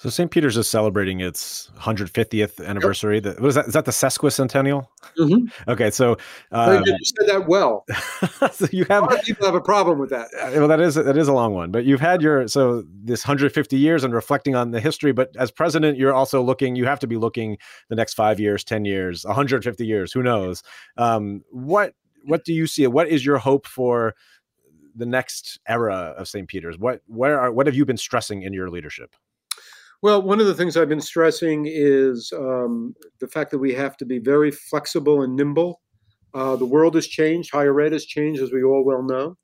So 0.00 0.08
St. 0.08 0.30
Peter's 0.30 0.56
is 0.56 0.66
celebrating 0.66 1.20
its 1.20 1.70
150th 1.78 2.66
anniversary. 2.66 3.16
Yep. 3.16 3.22
The, 3.22 3.42
what 3.42 3.48
is 3.48 3.54
that? 3.56 3.66
Is 3.66 3.74
that 3.74 3.84
the 3.84 3.90
sesquicentennial? 3.90 4.86
Mm-hmm. 5.18 5.48
Okay, 5.70 5.90
so 5.90 6.16
uh, 6.52 6.82
you 6.86 6.96
said 7.04 7.28
that 7.28 7.46
well. 7.46 7.84
so 8.52 8.66
you 8.72 8.86
have 8.88 9.06
people 9.24 9.44
have 9.44 9.54
a 9.54 9.60
problem 9.60 9.98
with 9.98 10.08
that. 10.08 10.28
Uh, 10.40 10.52
well, 10.54 10.68
that 10.68 10.80
is 10.80 10.94
that 10.94 11.18
is 11.18 11.28
a 11.28 11.34
long 11.34 11.52
one, 11.52 11.70
but 11.70 11.84
you've 11.84 12.00
had 12.00 12.22
your 12.22 12.48
so 12.48 12.82
this 13.04 13.26
150 13.26 13.76
years 13.76 14.02
and 14.02 14.14
reflecting 14.14 14.54
on 14.54 14.70
the 14.70 14.80
history. 14.80 15.12
But 15.12 15.36
as 15.36 15.50
president, 15.50 15.98
you're 15.98 16.14
also 16.14 16.42
looking. 16.42 16.76
You 16.76 16.86
have 16.86 17.00
to 17.00 17.06
be 17.06 17.18
looking 17.18 17.58
the 17.90 17.94
next 17.94 18.14
five 18.14 18.40
years, 18.40 18.64
10 18.64 18.86
years, 18.86 19.26
150 19.26 19.86
years. 19.86 20.12
Who 20.14 20.22
knows? 20.22 20.62
Um, 20.96 21.42
what 21.50 21.92
what 22.24 22.46
do 22.46 22.54
you 22.54 22.66
see? 22.66 22.86
What 22.86 23.08
is 23.08 23.24
your 23.26 23.36
hope 23.36 23.66
for? 23.66 24.14
the 24.96 25.06
next 25.06 25.60
era 25.68 26.12
of 26.18 26.26
St. 26.26 26.48
Peter's 26.48 26.76
what 26.76 27.00
where 27.06 27.38
are 27.40 27.52
what 27.52 27.66
have 27.66 27.76
you 27.76 27.84
been 27.84 27.96
stressing 27.96 28.42
in 28.42 28.52
your 28.52 28.68
leadership 28.68 29.14
well, 30.02 30.22
one 30.22 30.40
of 30.40 30.46
the 30.46 30.54
things 30.54 30.76
I've 30.76 30.88
been 30.88 31.00
stressing 31.00 31.66
is 31.68 32.32
um, 32.36 32.94
the 33.20 33.28
fact 33.28 33.50
that 33.50 33.58
we 33.58 33.74
have 33.74 33.96
to 33.98 34.06
be 34.06 34.18
very 34.18 34.50
flexible 34.50 35.22
and 35.22 35.36
nimble. 35.36 35.80
Uh, 36.32 36.56
the 36.56 36.64
world 36.64 36.94
has 36.94 37.06
changed, 37.06 37.50
higher 37.52 37.78
ed 37.80 37.92
has 37.92 38.06
changed, 38.06 38.40
as 38.40 38.52
we 38.52 38.62
all 38.62 38.84
well 38.84 39.02
know. 39.02 39.36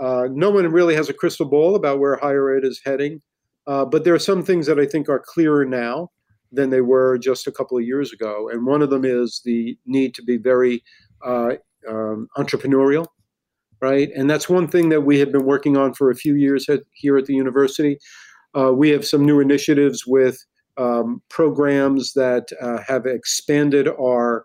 Uh, 0.00 0.28
no 0.30 0.50
one 0.50 0.66
really 0.70 0.94
has 0.94 1.08
a 1.08 1.14
crystal 1.14 1.46
ball 1.46 1.76
about 1.76 2.00
where 2.00 2.16
higher 2.16 2.54
ed 2.56 2.64
is 2.64 2.80
heading, 2.84 3.22
uh, 3.66 3.84
but 3.84 4.04
there 4.04 4.14
are 4.14 4.18
some 4.18 4.42
things 4.42 4.66
that 4.66 4.78
I 4.78 4.86
think 4.86 5.08
are 5.08 5.22
clearer 5.24 5.64
now 5.64 6.10
than 6.52 6.70
they 6.70 6.80
were 6.80 7.16
just 7.18 7.46
a 7.46 7.52
couple 7.52 7.78
of 7.78 7.84
years 7.84 8.12
ago. 8.12 8.48
And 8.52 8.66
one 8.66 8.82
of 8.82 8.90
them 8.90 9.04
is 9.04 9.40
the 9.44 9.78
need 9.86 10.14
to 10.14 10.22
be 10.22 10.36
very 10.36 10.82
uh, 11.24 11.54
um, 11.88 12.28
entrepreneurial, 12.36 13.06
right? 13.80 14.10
And 14.14 14.28
that's 14.28 14.48
one 14.48 14.68
thing 14.68 14.88
that 14.90 15.02
we 15.02 15.18
have 15.20 15.32
been 15.32 15.44
working 15.44 15.76
on 15.76 15.94
for 15.94 16.10
a 16.10 16.16
few 16.16 16.34
years 16.34 16.68
at, 16.68 16.80
here 16.92 17.16
at 17.16 17.26
the 17.26 17.34
university. 17.34 17.98
Uh, 18.56 18.72
we 18.72 18.90
have 18.90 19.04
some 19.04 19.24
new 19.24 19.40
initiatives 19.40 20.06
with 20.06 20.38
um, 20.76 21.22
programs 21.28 22.12
that 22.14 22.48
uh, 22.60 22.78
have 22.86 23.06
expanded 23.06 23.88
our 23.88 24.44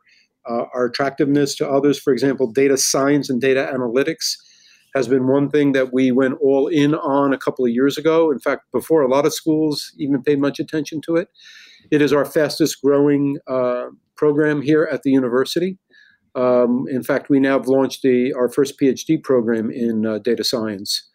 uh, 0.49 0.65
our 0.73 0.85
attractiveness 0.85 1.55
to 1.55 1.69
others. 1.69 1.99
For 1.99 2.11
example, 2.13 2.51
data 2.51 2.77
science 2.77 3.29
and 3.29 3.41
data 3.41 3.69
analytics 3.71 4.35
has 4.95 5.07
been 5.07 5.27
one 5.27 5.49
thing 5.49 5.73
that 5.73 5.93
we 5.93 6.11
went 6.11 6.35
all 6.41 6.67
in 6.67 6.95
on 6.95 7.33
a 7.33 7.37
couple 7.37 7.65
of 7.65 7.71
years 7.71 7.97
ago. 7.97 8.31
In 8.31 8.39
fact, 8.39 8.63
before 8.71 9.01
a 9.01 9.07
lot 9.07 9.25
of 9.25 9.33
schools 9.33 9.93
even 9.97 10.23
paid 10.23 10.39
much 10.39 10.59
attention 10.59 11.01
to 11.05 11.15
it. 11.15 11.27
It 11.91 12.01
is 12.01 12.11
our 12.13 12.25
fastest 12.25 12.81
growing 12.81 13.37
uh, 13.47 13.87
program 14.15 14.61
here 14.61 14.87
at 14.91 15.03
the 15.03 15.11
university. 15.11 15.77
Um, 16.35 16.85
in 16.89 17.03
fact, 17.03 17.29
we 17.29 17.39
now 17.39 17.57
have 17.57 17.67
launched 17.67 18.01
the, 18.01 18.33
our 18.33 18.49
first 18.49 18.79
PhD 18.79 19.21
program 19.21 19.71
in 19.71 20.05
uh, 20.05 20.19
data 20.19 20.43
science. 20.43 21.07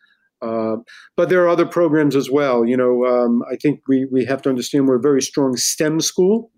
Uh, 0.42 0.76
but 1.16 1.28
there 1.28 1.42
are 1.42 1.48
other 1.48 1.66
programs 1.66 2.16
as 2.16 2.30
well. 2.30 2.64
You 2.66 2.76
know, 2.76 3.04
um, 3.06 3.42
I 3.50 3.56
think 3.56 3.80
we, 3.88 4.06
we 4.12 4.24
have 4.24 4.42
to 4.42 4.48
understand 4.48 4.86
we're 4.86 4.96
a 4.96 5.00
very 5.00 5.22
strong 5.22 5.56
STEM 5.56 6.00
school, 6.00 6.50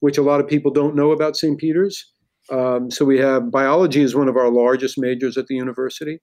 which 0.00 0.18
a 0.18 0.22
lot 0.22 0.40
of 0.40 0.46
people 0.46 0.70
don't 0.70 0.94
know 0.94 1.10
about 1.12 1.36
St. 1.36 1.58
Peter's. 1.58 2.04
Um, 2.52 2.90
so 2.90 3.04
we 3.04 3.18
have 3.18 3.50
biology 3.50 4.02
is 4.02 4.14
one 4.14 4.28
of 4.28 4.36
our 4.36 4.50
largest 4.50 4.96
majors 4.98 5.36
at 5.36 5.46
the 5.46 5.56
university. 5.56 6.20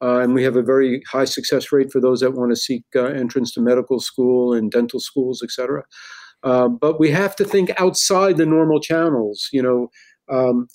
Uh, 0.00 0.20
and 0.20 0.32
we 0.32 0.44
have 0.44 0.56
a 0.56 0.62
very 0.62 1.02
high 1.10 1.24
success 1.24 1.72
rate 1.72 1.90
for 1.90 2.00
those 2.00 2.20
that 2.20 2.34
want 2.34 2.52
to 2.52 2.56
seek 2.56 2.84
uh, 2.94 3.06
entrance 3.06 3.52
to 3.52 3.60
medical 3.60 3.98
school 3.98 4.52
and 4.54 4.70
dental 4.70 5.00
schools, 5.00 5.42
et 5.42 5.50
cetera. 5.50 5.82
Uh, 6.44 6.68
but 6.68 7.00
we 7.00 7.10
have 7.10 7.34
to 7.34 7.44
think 7.44 7.72
outside 7.80 8.36
the 8.36 8.46
normal 8.46 8.80
channels. 8.80 9.48
You 9.52 9.62
know, 9.62 9.88
um, 10.30 10.68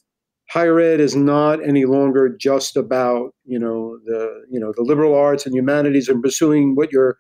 higher 0.49 0.79
ed 0.79 0.99
is 0.99 1.15
not 1.15 1.63
any 1.63 1.85
longer 1.85 2.29
just 2.29 2.77
about 2.77 3.33
you 3.45 3.59
know 3.59 3.97
the 4.05 4.43
you 4.49 4.59
know 4.59 4.73
the 4.75 4.83
liberal 4.83 5.15
arts 5.15 5.45
and 5.45 5.55
humanities 5.55 6.09
and 6.09 6.21
pursuing 6.23 6.75
what 6.75 6.91
your 6.91 7.17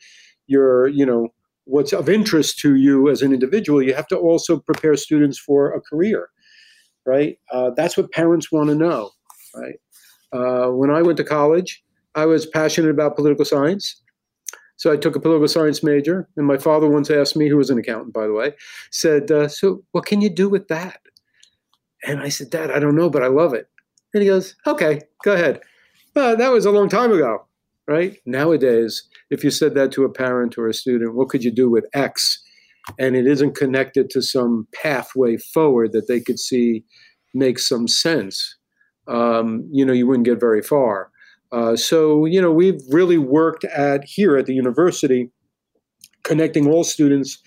your 0.47 0.87
you 0.87 1.05
know 1.05 1.29
what's 1.65 1.93
of 1.93 2.09
interest 2.09 2.59
to 2.59 2.75
you 2.75 3.09
as 3.09 3.21
an 3.21 3.33
individual. 3.33 3.81
You 3.81 3.93
have 3.93 4.07
to 4.07 4.17
also 4.17 4.59
prepare 4.59 4.95
students 4.97 5.39
for 5.39 5.73
a 5.73 5.81
career 5.81 6.29
right? 7.05 7.37
Uh, 7.51 7.71
that's 7.75 7.97
what 7.97 8.11
parents 8.11 8.51
want 8.51 8.69
to 8.69 8.75
know 8.75 9.11
right? 9.55 9.75
Uh, 10.31 10.69
when 10.71 10.89
i 10.89 11.01
went 11.01 11.17
to 11.17 11.23
college 11.23 11.83
i 12.15 12.25
was 12.25 12.45
passionate 12.45 12.89
about 12.89 13.15
political 13.15 13.45
science. 13.45 14.01
So 14.75 14.91
I 14.91 14.97
took 14.97 15.15
a 15.15 15.19
political 15.19 15.47
science 15.47 15.83
major, 15.83 16.27
and 16.35 16.47
my 16.47 16.57
father 16.57 16.89
once 16.89 17.09
asked 17.11 17.35
me, 17.37 17.47
who 17.47 17.57
was 17.57 17.69
an 17.69 17.77
accountant, 17.77 18.13
by 18.13 18.25
the 18.27 18.33
way, 18.33 18.53
said, 18.91 19.31
uh, 19.31 19.47
"So 19.47 19.83
what 19.91 20.05
can 20.05 20.19
you 20.21 20.29
do 20.29 20.49
with 20.49 20.67
that?" 20.69 20.99
And 22.05 22.19
I 22.19 22.29
said, 22.29 22.49
Dad, 22.49 22.71
I 22.71 22.79
don't 22.79 22.95
know, 22.95 23.09
but 23.09 23.23
I 23.23 23.27
love 23.27 23.53
it. 23.53 23.67
And 24.13 24.21
he 24.21 24.29
goes, 24.29 24.55
Okay, 24.67 25.01
go 25.23 25.33
ahead. 25.33 25.61
Well, 26.15 26.37
that 26.37 26.51
was 26.51 26.65
a 26.65 26.71
long 26.71 26.89
time 26.89 27.11
ago, 27.11 27.45
right? 27.87 28.17
Nowadays, 28.25 29.07
if 29.29 29.43
you 29.43 29.49
said 29.49 29.73
that 29.75 29.91
to 29.93 30.03
a 30.03 30.11
parent 30.11 30.57
or 30.57 30.67
a 30.67 30.73
student, 30.73 31.15
what 31.15 31.29
could 31.29 31.43
you 31.43 31.51
do 31.51 31.69
with 31.69 31.85
X? 31.93 32.41
And 32.99 33.15
it 33.15 33.25
isn't 33.25 33.55
connected 33.55 34.09
to 34.11 34.21
some 34.21 34.67
pathway 34.75 35.37
forward 35.37 35.93
that 35.93 36.07
they 36.07 36.19
could 36.19 36.37
see 36.37 36.83
makes 37.33 37.67
some 37.67 37.87
sense. 37.87 38.57
Um, 39.07 39.67
you 39.71 39.85
know, 39.85 39.93
you 39.93 40.05
wouldn't 40.05 40.25
get 40.25 40.39
very 40.39 40.61
far. 40.61 41.09
Uh, 41.51 41.75
so, 41.75 42.25
you 42.25 42.41
know, 42.41 42.51
we've 42.51 42.81
really 42.89 43.17
worked 43.17 43.63
at 43.65 44.03
here 44.05 44.37
at 44.37 44.45
the 44.45 44.53
university, 44.53 45.31
connecting 46.23 46.67
all 46.67 46.83
students 46.83 47.39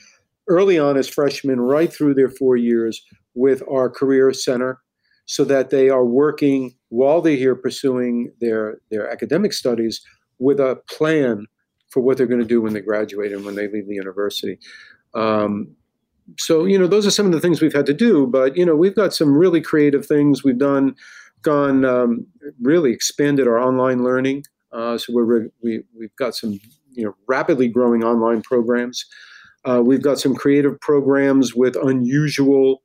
early 0.48 0.78
on 0.78 0.96
as 0.96 1.08
freshmen 1.08 1.60
right 1.60 1.92
through 1.92 2.14
their 2.14 2.30
four 2.30 2.56
years 2.56 3.02
with 3.36 3.62
our 3.70 3.88
career 3.88 4.32
center 4.32 4.80
so 5.26 5.44
that 5.44 5.70
they 5.70 5.88
are 5.88 6.04
working 6.04 6.74
while 6.88 7.20
they're 7.20 7.36
here 7.36 7.54
pursuing 7.54 8.32
their, 8.40 8.78
their 8.90 9.08
academic 9.08 9.52
studies 9.52 10.00
with 10.38 10.58
a 10.58 10.80
plan 10.88 11.46
for 11.90 12.00
what 12.00 12.16
they're 12.16 12.26
going 12.26 12.40
to 12.40 12.46
do 12.46 12.60
when 12.60 12.72
they 12.72 12.80
graduate 12.80 13.32
and 13.32 13.44
when 13.44 13.54
they 13.54 13.68
leave 13.68 13.86
the 13.86 13.94
university. 13.94 14.58
Um, 15.14 15.76
so, 16.38 16.64
you 16.64 16.78
know, 16.78 16.86
those 16.86 17.06
are 17.06 17.10
some 17.12 17.26
of 17.26 17.32
the 17.32 17.40
things 17.40 17.60
we've 17.60 17.72
had 17.72 17.86
to 17.86 17.94
do, 17.94 18.26
but, 18.26 18.56
you 18.56 18.64
know, 18.64 18.74
we've 18.74 18.96
got 18.96 19.14
some 19.14 19.36
really 19.36 19.60
creative 19.60 20.04
things 20.06 20.42
we've 20.42 20.58
done, 20.58 20.94
gone, 21.42 21.84
um, 21.84 22.26
really 22.60 22.92
expanded 22.92 23.46
our 23.46 23.58
online 23.58 24.02
learning. 24.02 24.44
Uh, 24.72 24.98
so 24.98 25.12
we're, 25.12 25.48
we, 25.62 25.82
we've 25.96 26.14
got 26.16 26.34
some, 26.34 26.58
you 26.92 27.04
know, 27.04 27.14
rapidly 27.28 27.68
growing 27.68 28.02
online 28.02 28.42
programs. 28.42 29.04
Uh, 29.64 29.82
we've 29.84 30.02
got 30.02 30.18
some 30.18 30.34
creative 30.34 30.80
programs 30.80 31.54
with 31.54 31.76
unusual 31.76 32.82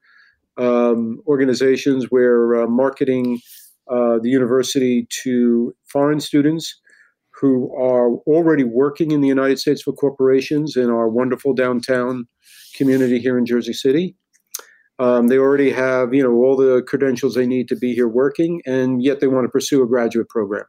um, 0.58 1.22
organizations 1.28 2.08
where 2.10 2.64
uh, 2.64 2.68
marketing 2.68 3.40
uh, 3.90 4.20
the 4.22 4.30
university 4.30 5.08
to 5.24 5.74
foreign 5.86 6.20
students 6.20 6.80
who 7.42 7.74
are 7.76 8.12
already 8.28 8.64
working 8.64 9.12
in 9.12 9.22
the 9.22 9.28
United 9.28 9.60
States 9.60 9.82
for 9.82 9.94
corporations 9.94 10.76
in 10.76 10.90
our 10.90 11.10
wonderful 11.10 11.54
downtown 11.54 12.26
community 12.76 13.20
here 13.20 13.38
in 13.38 13.46
Jersey 13.46 13.74
City. 13.74 14.16
Um, 15.00 15.28
they 15.28 15.38
already 15.38 15.72
have, 15.72 16.14
you 16.14 16.22
know, 16.22 16.34
all 16.34 16.56
the 16.56 16.84
credentials 16.84 17.34
they 17.34 17.48
need 17.48 17.68
to 17.70 17.76
be 17.76 17.96
here 17.96 18.08
working, 18.08 18.62
and 18.66 19.04
yet 19.04 19.20
they 19.20 19.28
want 19.28 19.46
to 19.46 19.50
pursue 19.50 19.82
a 19.82 19.88
graduate 19.88 20.30
program. 20.30 20.66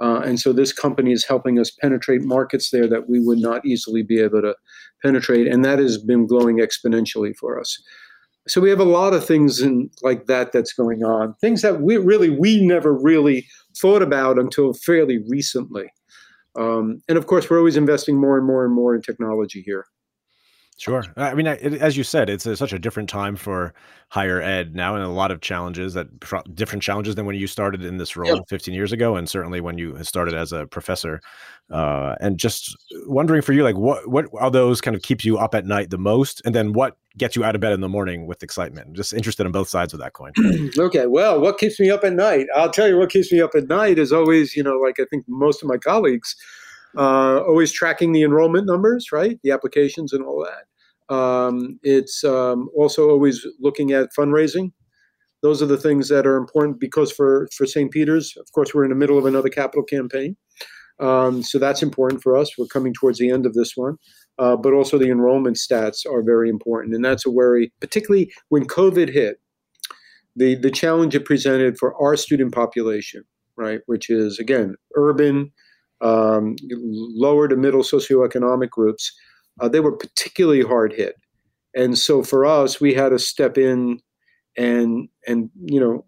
Uh, 0.00 0.20
and 0.24 0.38
so 0.40 0.52
this 0.52 0.72
company 0.72 1.12
is 1.12 1.24
helping 1.24 1.58
us 1.58 1.70
penetrate 1.70 2.22
markets 2.22 2.70
there 2.70 2.86
that 2.88 3.08
we 3.08 3.20
would 3.20 3.38
not 3.38 3.64
easily 3.66 4.02
be 4.02 4.20
able 4.20 4.42
to 4.42 4.54
penetrate, 5.02 5.48
and 5.48 5.64
that 5.64 5.78
has 5.78 5.98
been 5.98 6.26
growing 6.26 6.58
exponentially 6.58 7.34
for 7.36 7.58
us. 7.58 7.82
So 8.48 8.60
we 8.60 8.70
have 8.70 8.80
a 8.80 8.84
lot 8.84 9.14
of 9.14 9.24
things 9.24 9.60
in, 9.60 9.88
like 10.02 10.26
that 10.26 10.52
that's 10.52 10.72
going 10.72 11.04
on. 11.04 11.34
Things 11.40 11.62
that 11.62 11.80
we 11.80 11.96
really 11.96 12.30
we 12.30 12.64
never 12.64 12.92
really 12.92 13.46
thought 13.80 14.02
about 14.02 14.38
until 14.38 14.72
fairly 14.72 15.18
recently. 15.28 15.92
Um, 16.58 17.02
and 17.08 17.16
of 17.16 17.26
course, 17.26 17.48
we're 17.48 17.58
always 17.58 17.76
investing 17.76 18.20
more 18.20 18.36
and 18.36 18.46
more 18.46 18.64
and 18.64 18.74
more 18.74 18.94
in 18.94 19.02
technology 19.02 19.62
here. 19.62 19.86
Sure. 20.82 21.04
I 21.16 21.32
mean, 21.34 21.46
it, 21.46 21.74
as 21.74 21.96
you 21.96 22.02
said, 22.02 22.28
it's 22.28 22.44
a, 22.44 22.56
such 22.56 22.72
a 22.72 22.78
different 22.80 23.08
time 23.08 23.36
for 23.36 23.72
higher 24.08 24.42
ed 24.42 24.74
now, 24.74 24.96
and 24.96 25.04
a 25.04 25.08
lot 25.08 25.30
of 25.30 25.40
challenges 25.40 25.94
that 25.94 26.08
different 26.56 26.82
challenges 26.82 27.14
than 27.14 27.24
when 27.24 27.36
you 27.36 27.46
started 27.46 27.84
in 27.84 27.98
this 27.98 28.16
role 28.16 28.34
yep. 28.34 28.48
15 28.48 28.74
years 28.74 28.90
ago, 28.90 29.14
and 29.14 29.28
certainly 29.28 29.60
when 29.60 29.78
you 29.78 30.02
started 30.02 30.34
as 30.34 30.52
a 30.52 30.66
professor. 30.66 31.20
Uh, 31.70 32.16
and 32.20 32.36
just 32.36 32.76
wondering 33.06 33.42
for 33.42 33.52
you, 33.52 33.62
like, 33.62 33.76
what 33.76 34.08
what 34.08 34.26
are 34.40 34.50
those 34.50 34.80
kind 34.80 34.96
of 34.96 35.02
keeps 35.02 35.24
you 35.24 35.38
up 35.38 35.54
at 35.54 35.66
night 35.66 35.90
the 35.90 35.98
most, 35.98 36.42
and 36.44 36.52
then 36.52 36.72
what 36.72 36.96
gets 37.16 37.36
you 37.36 37.44
out 37.44 37.54
of 37.54 37.60
bed 37.60 37.72
in 37.72 37.80
the 37.80 37.88
morning 37.88 38.26
with 38.26 38.42
excitement? 38.42 38.92
Just 38.92 39.12
interested 39.12 39.46
in 39.46 39.52
both 39.52 39.68
sides 39.68 39.94
of 39.94 40.00
that 40.00 40.14
coin. 40.14 40.32
okay. 40.78 41.06
Well, 41.06 41.40
what 41.40 41.58
keeps 41.58 41.78
me 41.78 41.92
up 41.92 42.02
at 42.02 42.12
night? 42.12 42.48
I'll 42.56 42.70
tell 42.70 42.88
you 42.88 42.98
what 42.98 43.10
keeps 43.10 43.30
me 43.30 43.40
up 43.40 43.54
at 43.54 43.68
night 43.68 44.00
is 44.00 44.12
always, 44.12 44.56
you 44.56 44.64
know, 44.64 44.78
like 44.78 44.98
I 44.98 45.04
think 45.04 45.26
most 45.28 45.62
of 45.62 45.68
my 45.68 45.76
colleagues 45.76 46.34
uh, 46.96 47.38
always 47.42 47.70
tracking 47.70 48.10
the 48.10 48.24
enrollment 48.24 48.66
numbers, 48.66 49.12
right? 49.12 49.38
The 49.44 49.52
applications 49.52 50.12
and 50.12 50.24
all 50.24 50.44
that. 50.44 50.64
Um, 51.12 51.78
it's 51.82 52.24
um, 52.24 52.68
also 52.76 53.10
always 53.10 53.46
looking 53.60 53.92
at 53.92 54.10
fundraising. 54.18 54.72
Those 55.42 55.60
are 55.60 55.66
the 55.66 55.76
things 55.76 56.08
that 56.08 56.26
are 56.26 56.36
important 56.36 56.78
because 56.78 57.10
for, 57.12 57.48
for 57.56 57.66
St. 57.66 57.90
Peter's, 57.90 58.34
of 58.36 58.50
course, 58.52 58.72
we're 58.72 58.84
in 58.84 58.90
the 58.90 58.96
middle 58.96 59.18
of 59.18 59.26
another 59.26 59.48
capital 59.48 59.82
campaign. 59.82 60.36
Um, 61.00 61.42
so 61.42 61.58
that's 61.58 61.82
important 61.82 62.22
for 62.22 62.36
us. 62.36 62.56
We're 62.56 62.66
coming 62.66 62.94
towards 62.94 63.18
the 63.18 63.30
end 63.30 63.44
of 63.44 63.54
this 63.54 63.72
one. 63.76 63.96
Uh, 64.38 64.56
but 64.56 64.72
also 64.72 64.96
the 64.96 65.10
enrollment 65.10 65.56
stats 65.56 66.06
are 66.06 66.22
very 66.22 66.48
important. 66.48 66.94
And 66.94 67.04
that's 67.04 67.26
a 67.26 67.30
worry, 67.30 67.72
particularly 67.80 68.32
when 68.48 68.66
COVID 68.66 69.12
hit. 69.12 69.38
The, 70.34 70.54
the 70.54 70.70
challenge 70.70 71.14
it 71.14 71.26
presented 71.26 71.76
for 71.76 71.94
our 72.02 72.16
student 72.16 72.54
population, 72.54 73.24
right, 73.56 73.80
which 73.84 74.08
is, 74.08 74.38
again, 74.38 74.76
urban, 74.96 75.52
um, 76.00 76.56
lower 76.70 77.48
to 77.48 77.56
middle 77.56 77.82
socioeconomic 77.82 78.70
groups, 78.70 79.12
uh, 79.60 79.68
they 79.68 79.80
were 79.80 79.96
particularly 79.96 80.62
hard 80.62 80.92
hit. 80.92 81.16
And 81.74 81.98
so 81.98 82.22
for 82.22 82.44
us, 82.44 82.80
we 82.80 82.94
had 82.94 83.10
to 83.10 83.18
step 83.18 83.56
in 83.56 84.00
and 84.56 85.08
and 85.26 85.48
you 85.64 85.80
know 85.80 86.04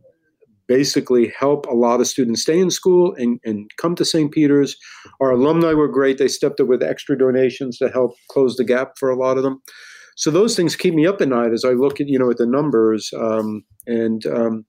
basically 0.67 1.33
help 1.39 1.67
a 1.67 1.75
lot 1.75 2.01
of 2.01 2.07
students 2.07 2.41
stay 2.41 2.59
in 2.59 2.71
school 2.71 3.15
and, 3.19 3.39
and 3.45 3.71
come 3.77 3.95
to 3.95 4.05
St. 4.05 4.33
Peter's. 4.33 4.77
Our 5.21 5.33
alumni 5.33 5.75
were 5.75 5.89
great. 5.89 6.17
They 6.17 6.29
stepped 6.29 6.59
up 6.59 6.69
with 6.69 6.83
extra 6.83 7.19
donations 7.19 7.77
to 7.79 7.91
help 7.91 8.15
close 8.31 8.57
the 8.57 8.65
gap 8.65 8.93
for 8.99 9.11
a 9.11 9.17
lot 9.17 9.37
of 9.37 9.43
them. 9.43 9.61
So 10.17 10.31
those 10.31 10.57
things 10.57 10.77
keep 10.77 10.95
me 10.95 11.07
up 11.07 11.21
at 11.21 11.29
night 11.29 11.53
as 11.53 11.65
I 11.65 11.71
look 11.71 12.01
at 12.01 12.09
you 12.09 12.19
know 12.19 12.31
at 12.31 12.39
the 12.39 12.47
numbers. 12.47 13.13
Um, 13.19 13.65
and 13.87 14.25
um, 14.27 14.65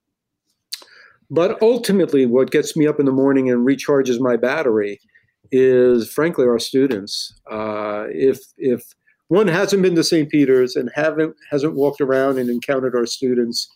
but 1.29 1.61
ultimately, 1.61 2.25
what 2.25 2.51
gets 2.51 2.75
me 2.75 2.87
up 2.87 2.99
in 2.99 3.05
the 3.05 3.11
morning 3.11 3.49
and 3.49 3.65
recharges 3.65 4.19
my 4.19 4.37
battery 4.37 4.99
is 5.55 6.11
frankly 6.11 6.45
our 6.45 6.59
students. 6.59 7.33
Uh, 7.49 8.05
if 8.09 8.39
if 8.57 8.83
one 9.27 9.47
hasn't 9.47 9.81
been 9.81 9.95
to 9.95 10.03
St. 10.03 10.29
Peter's 10.29 10.75
and 10.75 10.91
haven't 10.93 11.35
hasn't 11.49 11.75
walked 11.75 12.01
around 12.01 12.37
and 12.37 12.49
encountered 12.49 12.95
our 12.95 13.05
students, 13.05 13.67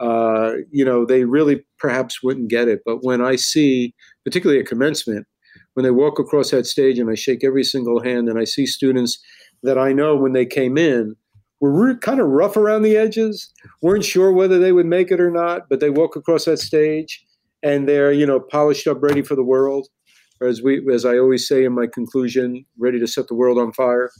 uh, 0.00 0.52
you 0.70 0.84
know, 0.84 1.04
they 1.04 1.24
really 1.24 1.64
perhaps 1.78 2.22
wouldn't 2.22 2.48
get 2.48 2.68
it. 2.68 2.80
But 2.84 3.04
when 3.04 3.20
I 3.20 3.36
see, 3.36 3.94
particularly 4.24 4.60
at 4.60 4.66
commencement, 4.66 5.26
when 5.74 5.84
they 5.84 5.90
walk 5.90 6.18
across 6.18 6.50
that 6.50 6.66
stage 6.66 6.98
and 6.98 7.10
I 7.10 7.14
shake 7.14 7.44
every 7.44 7.64
single 7.64 8.02
hand 8.02 8.28
and 8.28 8.38
I 8.38 8.44
see 8.44 8.66
students 8.66 9.18
that 9.62 9.78
I 9.78 9.92
know 9.92 10.16
when 10.16 10.32
they 10.32 10.46
came 10.46 10.78
in 10.78 11.14
were 11.60 11.96
kind 11.96 12.20
of 12.20 12.28
rough 12.28 12.56
around 12.56 12.82
the 12.82 12.96
edges, 12.96 13.52
weren't 13.82 14.04
sure 14.04 14.32
whether 14.32 14.58
they 14.58 14.72
would 14.72 14.86
make 14.86 15.10
it 15.10 15.20
or 15.20 15.30
not, 15.30 15.68
but 15.68 15.80
they 15.80 15.90
walk 15.90 16.16
across 16.16 16.44
that 16.44 16.58
stage 16.58 17.24
and 17.62 17.88
they're, 17.88 18.12
you 18.12 18.24
know, 18.24 18.38
polished 18.38 18.86
up, 18.86 19.02
ready 19.02 19.22
for 19.22 19.34
the 19.34 19.42
world. 19.42 19.88
As 20.40 20.62
we, 20.62 20.82
as 20.92 21.04
I 21.04 21.18
always 21.18 21.46
say 21.46 21.64
in 21.64 21.74
my 21.74 21.86
conclusion, 21.86 22.64
ready 22.78 22.98
to 23.00 23.06
set 23.06 23.28
the 23.28 23.34
world 23.34 23.58
on 23.58 23.72
fire 23.72 24.10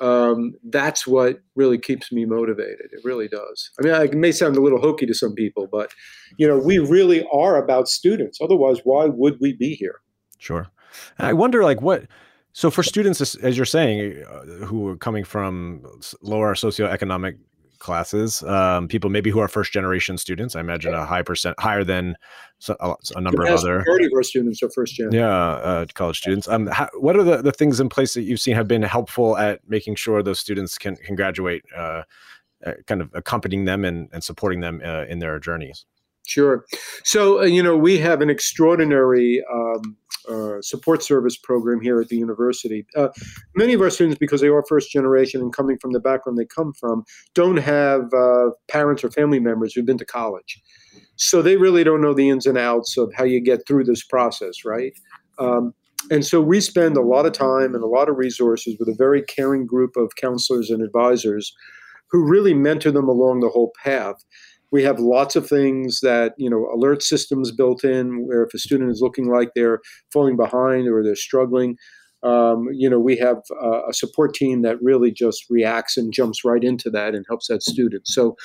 um, 0.00 0.54
that's 0.64 1.06
what 1.06 1.40
really 1.56 1.78
keeps 1.78 2.12
me 2.12 2.24
motivated. 2.24 2.90
It 2.92 3.00
really 3.04 3.28
does. 3.28 3.70
I 3.78 3.84
mean, 3.84 3.94
it 3.94 4.14
may 4.14 4.32
sound 4.32 4.56
a 4.56 4.60
little 4.60 4.80
hokey 4.80 5.06
to 5.06 5.14
some 5.14 5.34
people, 5.34 5.66
but 5.70 5.92
you 6.36 6.46
know, 6.46 6.58
we 6.58 6.78
really 6.78 7.26
are 7.32 7.62
about 7.62 7.88
students. 7.88 8.38
Otherwise, 8.40 8.80
why 8.84 9.06
would 9.06 9.38
we 9.40 9.54
be 9.54 9.74
here? 9.74 10.00
Sure. 10.38 10.68
I 11.18 11.32
wonder, 11.32 11.64
like, 11.64 11.82
what. 11.82 12.04
So, 12.52 12.70
for 12.70 12.82
students, 12.82 13.20
as 13.36 13.56
you're 13.56 13.66
saying, 13.66 14.24
uh, 14.24 14.64
who 14.66 14.88
are 14.88 14.96
coming 14.96 15.24
from 15.24 15.84
lower 16.22 16.54
socioeconomic 16.54 17.38
classes. 17.78 18.42
Um, 18.42 18.88
people 18.88 19.10
maybe 19.10 19.30
who 19.30 19.38
are 19.38 19.48
first 19.48 19.72
generation 19.72 20.18
students. 20.18 20.56
I 20.56 20.60
imagine 20.60 20.94
a 20.94 21.04
high 21.04 21.22
percent 21.22 21.58
higher 21.58 21.84
than 21.84 22.16
a, 22.68 22.94
a 23.14 23.20
number 23.20 23.44
of 23.44 23.50
other. 23.50 23.78
Majority 23.78 24.06
of 24.06 24.12
our 24.14 24.22
students 24.22 24.62
are 24.62 24.70
first 24.70 24.94
gen. 24.94 25.12
Yeah, 25.12 25.28
uh, 25.28 25.86
college 25.94 26.18
students. 26.18 26.48
Um, 26.48 26.66
how, 26.66 26.88
what 26.98 27.16
are 27.16 27.22
the, 27.22 27.42
the 27.42 27.52
things 27.52 27.80
in 27.80 27.88
place 27.88 28.14
that 28.14 28.22
you've 28.22 28.40
seen 28.40 28.54
have 28.54 28.68
been 28.68 28.82
helpful 28.82 29.36
at 29.36 29.60
making 29.68 29.96
sure 29.96 30.22
those 30.22 30.40
students 30.40 30.78
can 30.78 30.96
can 30.96 31.16
graduate, 31.16 31.64
uh, 31.76 32.02
uh, 32.66 32.72
kind 32.86 33.00
of 33.00 33.10
accompanying 33.14 33.64
them 33.64 33.84
and, 33.84 34.08
and 34.12 34.24
supporting 34.24 34.60
them 34.60 34.80
uh, 34.84 35.04
in 35.04 35.18
their 35.18 35.38
journeys? 35.38 35.84
Sure. 36.26 36.64
So, 37.04 37.40
uh, 37.40 37.44
you 37.44 37.62
know, 37.62 37.76
we 37.76 37.98
have 37.98 38.20
an 38.20 38.28
extraordinary 38.28 39.42
um, 39.52 39.96
uh, 40.28 40.60
support 40.60 41.02
service 41.02 41.38
program 41.38 41.80
here 41.80 42.00
at 42.00 42.08
the 42.08 42.16
university. 42.16 42.84
Uh, 42.96 43.08
many 43.56 43.72
of 43.72 43.80
our 43.80 43.88
students, 43.88 44.18
because 44.18 44.40
they 44.40 44.48
are 44.48 44.64
first 44.68 44.90
generation 44.90 45.40
and 45.40 45.54
coming 45.54 45.78
from 45.80 45.92
the 45.92 46.00
background 46.00 46.38
they 46.38 46.44
come 46.44 46.72
from, 46.78 47.02
don't 47.34 47.56
have 47.56 48.12
uh, 48.14 48.50
parents 48.68 49.02
or 49.02 49.10
family 49.10 49.40
members 49.40 49.72
who've 49.72 49.86
been 49.86 49.98
to 49.98 50.04
college. 50.04 50.60
So 51.16 51.40
they 51.40 51.56
really 51.56 51.82
don't 51.82 52.02
know 52.02 52.14
the 52.14 52.28
ins 52.28 52.46
and 52.46 52.58
outs 52.58 52.96
of 52.98 53.12
how 53.14 53.24
you 53.24 53.40
get 53.40 53.66
through 53.66 53.84
this 53.84 54.04
process, 54.04 54.64
right? 54.64 54.92
Um, 55.38 55.72
and 56.10 56.24
so 56.24 56.40
we 56.40 56.60
spend 56.60 56.96
a 56.96 57.02
lot 57.02 57.26
of 57.26 57.32
time 57.32 57.74
and 57.74 57.82
a 57.82 57.88
lot 57.88 58.08
of 58.08 58.16
resources 58.16 58.76
with 58.78 58.88
a 58.88 58.94
very 58.96 59.22
caring 59.22 59.66
group 59.66 59.96
of 59.96 60.14
counselors 60.16 60.70
and 60.70 60.82
advisors 60.82 61.52
who 62.10 62.26
really 62.26 62.54
mentor 62.54 62.90
them 62.90 63.08
along 63.08 63.40
the 63.40 63.48
whole 63.48 63.72
path 63.82 64.24
we 64.70 64.82
have 64.82 64.98
lots 64.98 65.36
of 65.36 65.48
things 65.48 66.00
that 66.00 66.34
you 66.38 66.50
know 66.50 66.68
alert 66.74 67.02
systems 67.02 67.50
built 67.50 67.84
in 67.84 68.26
where 68.26 68.44
if 68.44 68.54
a 68.54 68.58
student 68.58 68.90
is 68.90 69.00
looking 69.00 69.28
like 69.28 69.50
they're 69.54 69.80
falling 70.12 70.36
behind 70.36 70.88
or 70.88 71.02
they're 71.02 71.14
struggling 71.14 71.76
um, 72.22 72.68
you 72.72 72.90
know 72.90 72.98
we 72.98 73.16
have 73.16 73.38
uh, 73.62 73.86
a 73.88 73.92
support 73.92 74.34
team 74.34 74.62
that 74.62 74.82
really 74.82 75.12
just 75.12 75.44
reacts 75.48 75.96
and 75.96 76.12
jumps 76.12 76.44
right 76.44 76.64
into 76.64 76.90
that 76.90 77.14
and 77.14 77.24
helps 77.28 77.46
that 77.48 77.62
student. 77.62 78.08
So 78.08 78.36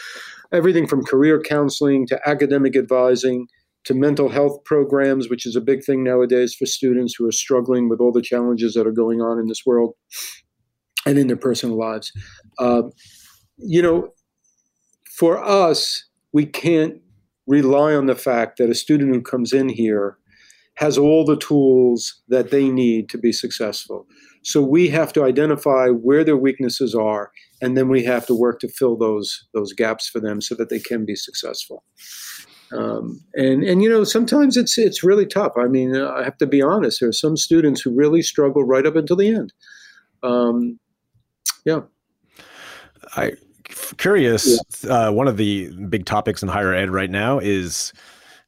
everything 0.52 0.88
from 0.88 1.04
career 1.04 1.42
counseling 1.42 2.06
to 2.08 2.20
academic 2.28 2.76
advising 2.76 3.48
to 3.86 3.94
mental 3.94 4.30
health 4.30 4.64
programs 4.64 5.30
which 5.30 5.46
is 5.46 5.56
a 5.56 5.62
big 5.62 5.84
thing 5.84 6.04
nowadays 6.04 6.54
for 6.54 6.66
students 6.66 7.16
who 7.18 7.28
are 7.28 7.32
struggling 7.32 7.90
with 7.90 8.00
all 8.00 8.12
the 8.12 8.22
challenges 8.22 8.76
that 8.76 8.88
are 8.88 8.92
going 8.92 9.22
on 9.22 9.40
in 9.40 9.48
this 9.48 9.66
world 9.66 9.96
and 11.06 11.18
in 11.18 11.28
their 11.28 11.36
personal 11.36 11.78
lives. 11.78 12.12
Uh, 12.60 12.84
you 13.58 13.82
know 13.82 14.10
for 15.18 15.44
us 15.44 16.06
we 16.34 16.46
can't 16.46 17.00
rely 17.48 17.94
on 17.94 18.08
the 18.08 18.16
fact 18.16 18.58
that 18.58 18.70
a 18.70 18.76
student 18.76 19.14
who 19.14 19.22
comes 19.22 19.54
in 19.54 19.70
here 19.70 20.18
has 20.76 20.98
all 20.98 21.24
the 21.24 21.38
tools 21.38 22.22
that 22.30 22.50
they 22.50 22.70
need 22.70 23.08
to 23.10 23.18
be 23.18 23.32
successful. 23.32 24.08
So 24.44 24.62
we 24.62 24.90
have 24.90 25.14
to 25.14 25.24
identify 25.24 25.88
where 25.90 26.24
their 26.24 26.38
weaknesses 26.38 26.96
are, 26.96 27.32
and 27.62 27.78
then 27.78 27.88
we 27.88 28.04
have 28.04 28.26
to 28.26 28.36
work 28.36 28.60
to 28.62 28.68
fill 28.68 28.98
those 28.98 29.48
those 29.54 29.72
gaps 29.72 30.10
for 30.10 30.20
them 30.20 30.42
so 30.42 30.56
that 30.56 30.70
they 30.70 30.80
can 30.80 31.06
be 31.06 31.16
successful. 31.16 31.84
Um, 32.74 33.24
and 33.36 33.64
and 33.64 33.84
you 33.84 33.90
know 33.90 34.04
sometimes 34.04 34.58
it's 34.58 34.78
it's 34.78 35.04
really 35.04 35.28
tough. 35.28 35.54
I 35.58 35.68
mean, 35.68 35.96
I 35.96 36.24
have 36.24 36.38
to 36.40 36.48
be 36.48 36.62
honest. 36.62 37.00
There 37.00 37.10
are 37.10 37.14
some 37.14 37.38
students 37.38 37.82
who 37.82 37.96
really 37.96 38.22
struggle 38.22 38.64
right 38.64 38.86
up 38.86 38.96
until 38.96 39.16
the 39.16 39.30
end. 39.30 39.54
Um, 40.24 40.80
yeah. 41.66 41.82
I 43.16 43.34
curious. 43.98 44.60
Yeah. 44.84 45.08
Uh, 45.08 45.12
one 45.12 45.28
of 45.28 45.38
the 45.38 45.72
big 45.88 46.06
topics 46.06 46.42
in 46.42 46.50
higher 46.50 46.74
ed 46.74 46.90
right 46.90 47.10
now 47.10 47.40
is 47.40 47.94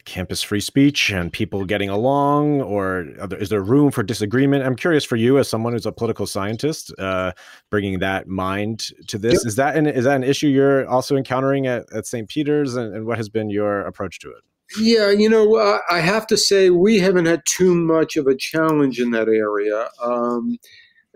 campus 0.06 0.44
free 0.44 0.62
speech 0.62 1.10
and 1.12 1.34
people 1.34 1.66
getting 1.66 1.90
along, 1.90 2.62
or 2.62 3.08
there, 3.28 3.40
is 3.40 3.50
there 3.50 3.62
room 3.62 3.92
for 3.92 4.04
disagreement? 4.04 4.64
I'm 4.64 4.76
curious 4.76 5.04
for 5.04 5.16
you, 5.16 5.40
as 5.40 5.50
someone 5.50 5.74
who's 5.74 5.86
a 5.86 5.92
political 5.92 6.28
scientist, 6.28 6.94
uh, 7.00 7.32
bringing 7.70 8.00
that 8.00 8.28
mind 8.28 8.86
to 9.08 9.18
this. 9.18 9.44
Is 9.46 9.56
that 9.56 9.76
an, 9.76 9.88
is 9.88 10.06
that 10.06 10.16
an 10.16 10.24
issue 10.24 10.48
you're 10.48 10.88
also 10.88 11.16
encountering 11.18 11.68
at, 11.68 11.92
at 11.92 12.06
St. 12.06 12.30
Peter's, 12.30 12.76
and, 12.76 12.96
and 12.96 13.06
what 13.06 13.18
has 13.18 13.30
been 13.30 13.50
your 13.50 13.82
approach 13.82 14.20
to 14.20 14.30
it? 14.30 14.44
Yeah, 14.80 15.12
you 15.12 15.30
know, 15.30 15.56
uh, 15.56 15.80
I 15.90 16.00
have 16.00 16.26
to 16.28 16.38
say 16.38 16.70
we 16.70 17.00
haven't 17.00 17.26
had 17.26 17.44
too 17.46 17.76
much 17.76 18.16
of 18.16 18.28
a 18.28 18.36
challenge 18.36 19.00
in 19.00 19.12
that 19.12 19.28
area. 19.28 19.90
Um, 20.02 20.58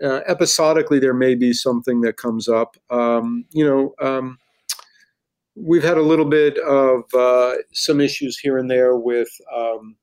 uh, 0.02 0.20
episodically 0.26 0.98
there 0.98 1.14
may 1.14 1.34
be 1.34 1.52
something 1.52 2.00
that 2.02 2.16
comes 2.16 2.48
up. 2.48 2.76
Um, 2.90 3.44
you 3.50 3.64
know, 3.64 3.94
um, 4.06 4.38
we've 5.54 5.84
had 5.84 5.98
a 5.98 6.02
little 6.02 6.24
bit 6.24 6.58
of 6.58 7.02
uh, 7.14 7.54
some 7.72 8.00
issues 8.00 8.38
here 8.38 8.58
and 8.58 8.70
there 8.70 8.96
with 8.96 9.28
um, 9.54 9.96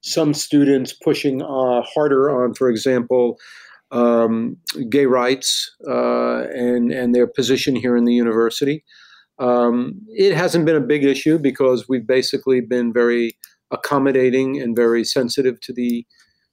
some 0.00 0.34
students 0.34 0.92
pushing 0.92 1.42
uh, 1.42 1.82
harder 1.82 2.30
on, 2.30 2.54
for 2.54 2.68
example, 2.68 3.38
um, 3.90 4.56
gay 4.88 5.06
rights 5.06 5.74
uh, 5.88 6.42
and 6.54 6.92
and 6.92 7.14
their 7.14 7.26
position 7.26 7.76
here 7.76 7.96
in 7.96 8.04
the 8.04 8.14
university. 8.14 8.84
Um, 9.38 10.00
it 10.08 10.34
hasn't 10.34 10.64
been 10.64 10.76
a 10.76 10.80
big 10.80 11.04
issue 11.04 11.38
because 11.38 11.88
we've 11.88 12.06
basically 12.06 12.60
been 12.60 12.92
very 12.92 13.36
accommodating 13.70 14.60
and 14.60 14.74
very 14.74 15.04
sensitive 15.04 15.60
to 15.60 15.72
the 15.72 16.06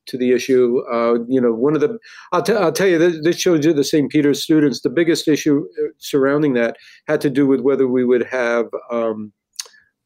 to 0.08 0.18
the 0.18 0.32
issue. 0.32 0.82
Uh, 0.92 1.20
you 1.28 1.40
know, 1.40 1.54
one 1.54 1.76
of 1.76 1.82
the, 1.82 1.98
I'll, 2.32 2.44
t- 2.44 2.54
I'll 2.54 2.72
tell 2.72 2.88
you, 2.88 2.98
this, 2.98 3.20
this 3.24 3.40
shows 3.40 3.66
you 3.66 3.74
the 3.74 3.84
St. 3.84 4.12
Peter's 4.12 4.44
students. 4.44 4.82
The 4.82 4.90
biggest 4.90 5.28
issue 5.28 5.66
uh, 5.80 5.90
surrounding 5.98 6.54
that 6.54 6.78
had 7.08 7.22
to 7.22 7.30
do 7.30 7.48
with 7.48 7.62
whether 7.62 7.88
we 7.88 8.04
would 8.04 8.26
have, 8.28 8.66
um, 8.92 9.32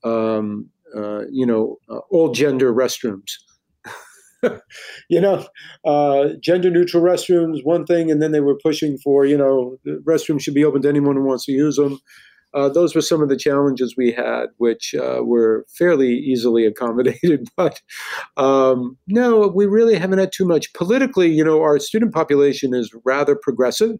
um, 0.03 0.69
uh, 0.95 1.21
you 1.31 1.45
know, 1.45 1.77
uh, 1.89 1.99
all 2.09 2.31
gender 2.31 2.73
restrooms. 2.73 3.31
you 5.09 5.19
know, 5.19 5.45
uh, 5.85 6.29
gender 6.41 6.69
neutral 6.69 7.03
restrooms, 7.03 7.63
one 7.63 7.85
thing, 7.85 8.11
and 8.11 8.21
then 8.21 8.31
they 8.31 8.39
were 8.39 8.57
pushing 8.61 8.97
for, 8.99 9.25
you 9.25 9.37
know, 9.37 9.77
the 9.83 10.01
restrooms 10.07 10.41
should 10.41 10.53
be 10.53 10.65
open 10.65 10.81
to 10.81 10.89
anyone 10.89 11.15
who 11.15 11.23
wants 11.23 11.45
to 11.45 11.51
use 11.51 11.75
them 11.77 11.99
uh, 12.53 12.69
those 12.69 12.95
were 12.95 13.01
some 13.01 13.21
of 13.21 13.29
the 13.29 13.37
challenges 13.37 13.95
we 13.97 14.11
had, 14.11 14.47
which 14.57 14.95
uh, 14.95 15.19
were 15.23 15.65
fairly 15.77 16.13
easily 16.13 16.65
accommodated. 16.65 17.47
But 17.57 17.81
um, 18.37 18.97
no, 19.07 19.47
we 19.47 19.65
really 19.65 19.95
haven't 19.95 20.19
had 20.19 20.31
too 20.31 20.45
much. 20.45 20.73
Politically, 20.73 21.29
you 21.31 21.43
know, 21.43 21.61
our 21.61 21.79
student 21.79 22.13
population 22.13 22.73
is 22.73 22.91
rather 23.05 23.35
progressive. 23.35 23.97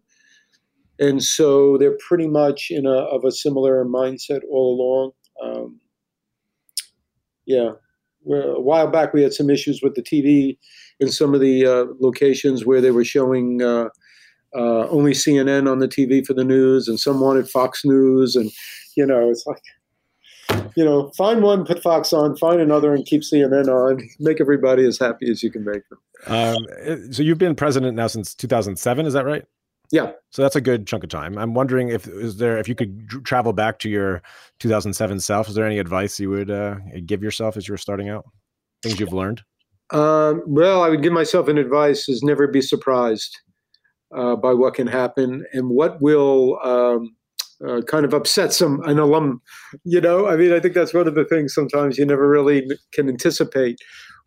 and 0.98 1.22
so 1.22 1.78
they're 1.78 1.96
pretty 2.08 2.26
much 2.26 2.68
in 2.70 2.86
a 2.86 2.98
of 3.14 3.24
a 3.24 3.32
similar 3.32 3.84
mindset 3.84 4.40
all 4.50 4.74
along. 4.76 5.12
Um, 5.42 5.80
yeah, 7.46 7.70
a 8.30 8.60
while 8.60 8.88
back 8.88 9.14
we 9.14 9.22
had 9.22 9.32
some 9.32 9.50
issues 9.50 9.80
with 9.82 9.94
the 9.94 10.02
TV 10.02 10.58
in 11.00 11.08
some 11.08 11.34
of 11.34 11.40
the 11.40 11.66
uh, 11.66 11.86
locations 12.00 12.66
where 12.66 12.80
they 12.80 12.90
were 12.90 13.04
showing 13.04 13.62
uh, 14.54 14.88
only 14.88 15.12
CNN 15.12 15.70
on 15.70 15.78
the 15.78 15.88
TV 15.88 16.24
for 16.24 16.34
the 16.34 16.44
news, 16.44 16.88
and 16.88 16.98
some 16.98 17.20
wanted 17.20 17.48
Fox 17.48 17.84
News, 17.84 18.36
and 18.36 18.50
you 18.96 19.06
know 19.06 19.30
it's 19.30 19.46
like 19.46 19.62
you 20.76 20.84
know, 20.84 21.10
find 21.16 21.42
one, 21.42 21.64
put 21.64 21.82
Fox 21.82 22.12
on, 22.12 22.36
find 22.36 22.60
another, 22.60 22.94
and 22.94 23.04
keep 23.04 23.22
CNN 23.22 23.68
on. 23.68 24.08
Make 24.18 24.40
everybody 24.40 24.86
as 24.86 24.98
happy 24.98 25.30
as 25.30 25.42
you 25.42 25.50
can 25.50 25.64
make 25.64 25.82
them. 25.88 25.98
Um, 26.26 27.12
so 27.12 27.22
you've 27.22 27.38
been 27.38 27.54
president 27.54 27.96
now 27.96 28.06
since 28.06 28.34
2007, 28.34 29.06
is 29.06 29.12
that 29.12 29.24
right? 29.24 29.44
Yeah. 29.90 30.12
So 30.30 30.42
that's 30.42 30.56
a 30.56 30.60
good 30.60 30.86
chunk 30.86 31.02
of 31.02 31.10
time. 31.10 31.38
I'm 31.38 31.54
wondering 31.54 31.88
if 31.88 32.06
is 32.06 32.36
there 32.36 32.58
if 32.58 32.68
you 32.68 32.74
could 32.74 33.08
travel 33.24 33.54
back 33.54 33.78
to 33.80 33.88
your 33.88 34.22
2007 34.60 35.20
self. 35.20 35.48
Is 35.48 35.54
there 35.54 35.66
any 35.66 35.78
advice 35.78 36.20
you 36.20 36.28
would 36.28 36.50
uh, 36.50 36.76
give 37.06 37.22
yourself 37.22 37.56
as 37.56 37.66
you 37.66 37.72
were 37.72 37.78
starting 37.78 38.10
out? 38.10 38.26
Things 38.82 39.00
you've 39.00 39.14
learned. 39.14 39.42
Um, 39.90 40.42
well, 40.46 40.82
I 40.82 40.90
would 40.90 41.02
give 41.02 41.14
myself 41.14 41.48
an 41.48 41.56
advice: 41.56 42.06
is 42.06 42.22
never 42.22 42.46
be 42.46 42.60
surprised 42.60 43.34
uh, 44.16 44.36
by 44.36 44.52
what 44.52 44.74
can 44.74 44.86
happen 44.86 45.44
and 45.52 45.70
what 45.70 46.00
will 46.00 46.58
um, 46.64 47.14
uh, 47.66 47.82
kind 47.82 48.04
of 48.04 48.14
upset 48.14 48.52
some 48.52 48.80
an 48.84 48.98
alum. 48.98 49.40
You 49.84 50.00
know, 50.00 50.26
I 50.26 50.36
mean, 50.36 50.52
I 50.52 50.60
think 50.60 50.74
that's 50.74 50.94
one 50.94 51.08
of 51.08 51.14
the 51.14 51.24
things. 51.24 51.54
Sometimes 51.54 51.98
you 51.98 52.06
never 52.06 52.28
really 52.28 52.66
can 52.92 53.08
anticipate 53.08 53.78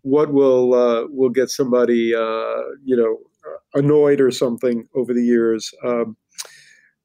what 0.02 0.34
will 0.34 0.74
uh, 0.74 1.06
will 1.10 1.30
get 1.30 1.50
somebody, 1.50 2.14
uh, 2.14 2.62
you 2.84 2.96
know, 2.96 3.18
annoyed 3.74 4.20
or 4.20 4.32
something 4.32 4.88
over 4.96 5.14
the 5.14 5.24
years. 5.24 5.72
Um, 5.84 6.18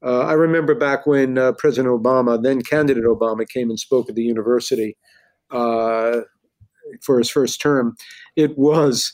uh, 0.04 0.20
I 0.20 0.34
remember 0.34 0.74
back 0.74 1.06
when 1.06 1.38
uh, 1.38 1.52
President 1.52 1.92
Obama, 1.92 2.42
then 2.42 2.62
candidate 2.62 3.04
Obama, 3.04 3.48
came 3.48 3.70
and 3.70 3.78
spoke 3.78 4.08
at 4.08 4.14
the 4.14 4.22
university 4.22 4.96
uh, 5.50 6.20
for 7.02 7.18
his 7.18 7.30
first 7.30 7.60
term. 7.60 7.96
It 8.36 8.56
was 8.58 9.12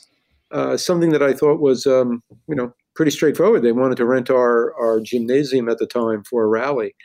uh, 0.51 0.77
something 0.77 1.11
that 1.11 1.23
I 1.23 1.33
thought 1.33 1.61
was, 1.61 1.87
um, 1.87 2.21
you 2.47 2.55
know, 2.55 2.73
pretty 2.95 3.11
straightforward. 3.11 3.63
They 3.63 3.71
wanted 3.71 3.97
to 3.97 4.05
rent 4.05 4.29
our, 4.29 4.73
our 4.79 4.99
gymnasium 4.99 5.69
at 5.69 5.77
the 5.77 5.87
time 5.87 6.23
for 6.23 6.43
a 6.43 6.47
rally. 6.47 6.95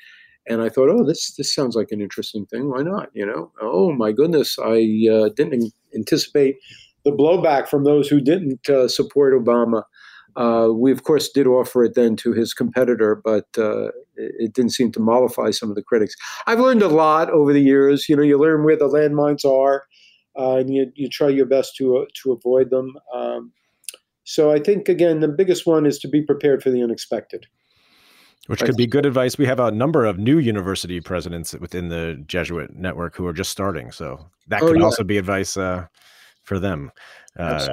And 0.49 0.63
I 0.63 0.71
thought, 0.71 0.89
oh, 0.89 1.05
this 1.05 1.35
this 1.37 1.55
sounds 1.55 1.77
like 1.77 1.89
an 1.91 2.01
interesting 2.01 2.47
thing. 2.47 2.71
Why 2.71 2.83
not? 2.83 3.11
You 3.13 3.27
know? 3.27 3.53
Oh 3.61 3.93
my 3.93 4.13
goodness, 4.13 4.59
I 4.59 5.07
uh, 5.13 5.29
didn't 5.37 5.73
anticipate 5.95 6.57
the 7.05 7.13
blowback 7.13 7.69
from 7.69 7.85
those 7.85 8.09
who 8.09 8.21
didn't 8.21 8.69
uh, 8.69 8.89
support 8.89 9.35
Obama. 9.35 9.83
Uh, 10.37 10.69
we, 10.73 10.93
of 10.93 11.03
course, 11.03 11.29
did 11.29 11.47
offer 11.47 11.85
it 11.85 11.95
then 11.95 12.17
to 12.17 12.33
his 12.33 12.55
competitor, 12.55 13.21
but 13.25 13.47
uh, 13.59 13.89
it 14.17 14.53
didn't 14.53 14.73
seem 14.73 14.93
to 14.93 15.01
mollify 15.01 15.51
some 15.51 15.69
of 15.69 15.75
the 15.75 15.83
critics. 15.83 16.15
I've 16.47 16.61
learned 16.61 16.83
a 16.83 16.89
lot 16.89 17.29
over 17.31 17.53
the 17.53 17.61
years. 17.63 18.09
You 18.09 18.17
know, 18.17 18.23
you 18.23 18.39
learn 18.39 18.65
where 18.65 18.77
the 18.77 18.89
landmines 18.89 19.45
are, 19.45 19.85
uh, 20.39 20.57
and 20.57 20.73
you, 20.73 20.93
you 20.95 21.09
try 21.09 21.29
your 21.29 21.47
best 21.47 21.77
to 21.77 21.99
uh, 21.99 22.05
to 22.23 22.33
avoid 22.33 22.71
them. 22.71 22.95
Um, 23.15 23.53
so 24.29 24.53
I 24.53 24.59
think 24.59 24.91
again, 24.91 25.21
the 25.21 25.29
biggest 25.29 25.67
one 25.67 25.87
is 25.87 25.99
to 26.01 26.09
be 26.09 26.21
prepared 26.21 26.63
for 26.63 26.69
the 26.69 26.83
unexpected. 26.83 27.47
Which 28.47 28.61
could 28.61 28.77
be 28.77 28.87
good 28.87 29.07
advice. 29.07 29.39
We 29.39 29.47
have 29.47 29.59
a 29.59 29.71
number 29.71 30.05
of 30.05 30.19
new 30.19 30.39
university 30.39 31.01
presidents 31.01 31.55
within 31.55 31.89
the 31.89 32.23
Jesuit 32.27 32.75
network 32.75 33.17
who 33.17 33.27
are 33.27 33.33
just 33.33 33.51
starting, 33.51 33.91
so 33.91 34.27
that 34.49 34.63
oh, 34.63 34.67
could 34.67 34.77
oh, 34.77 34.81
yeah. 34.81 34.85
also 34.85 35.03
be 35.03 35.17
advice 35.17 35.57
uh, 35.57 35.87
for 36.43 36.59
them. 36.59 36.93
Uh, 37.39 37.69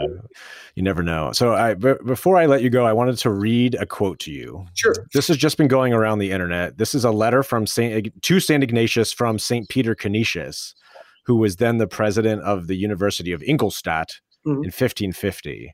you 0.75 0.83
never 0.83 1.03
know. 1.03 1.33
So, 1.33 1.53
I 1.53 1.73
b- 1.73 1.95
before 2.05 2.37
I 2.37 2.45
let 2.45 2.61
you 2.61 2.69
go, 2.69 2.85
I 2.85 2.93
wanted 2.93 3.17
to 3.17 3.31
read 3.31 3.75
a 3.75 3.85
quote 3.85 4.19
to 4.19 4.31
you. 4.31 4.65
Sure. 4.75 4.95
This 5.13 5.27
has 5.27 5.35
just 5.35 5.57
been 5.57 5.67
going 5.67 5.91
around 5.91 6.19
the 6.19 6.31
internet. 6.31 6.77
This 6.77 6.95
is 6.95 7.03
a 7.03 7.11
letter 7.11 7.43
from 7.43 7.67
Saint 7.67 8.21
to 8.21 8.39
Saint 8.39 8.63
Ignatius 8.63 9.11
from 9.11 9.39
Saint 9.39 9.67
Peter 9.67 9.93
Canisius, 9.93 10.73
who 11.25 11.35
was 11.35 11.57
then 11.57 11.79
the 11.79 11.87
president 11.87 12.43
of 12.43 12.67
the 12.67 12.77
University 12.77 13.33
of 13.33 13.43
Ingolstadt 13.43 14.21
mm-hmm. 14.45 14.63
in 14.63 14.71
1550. 14.71 15.73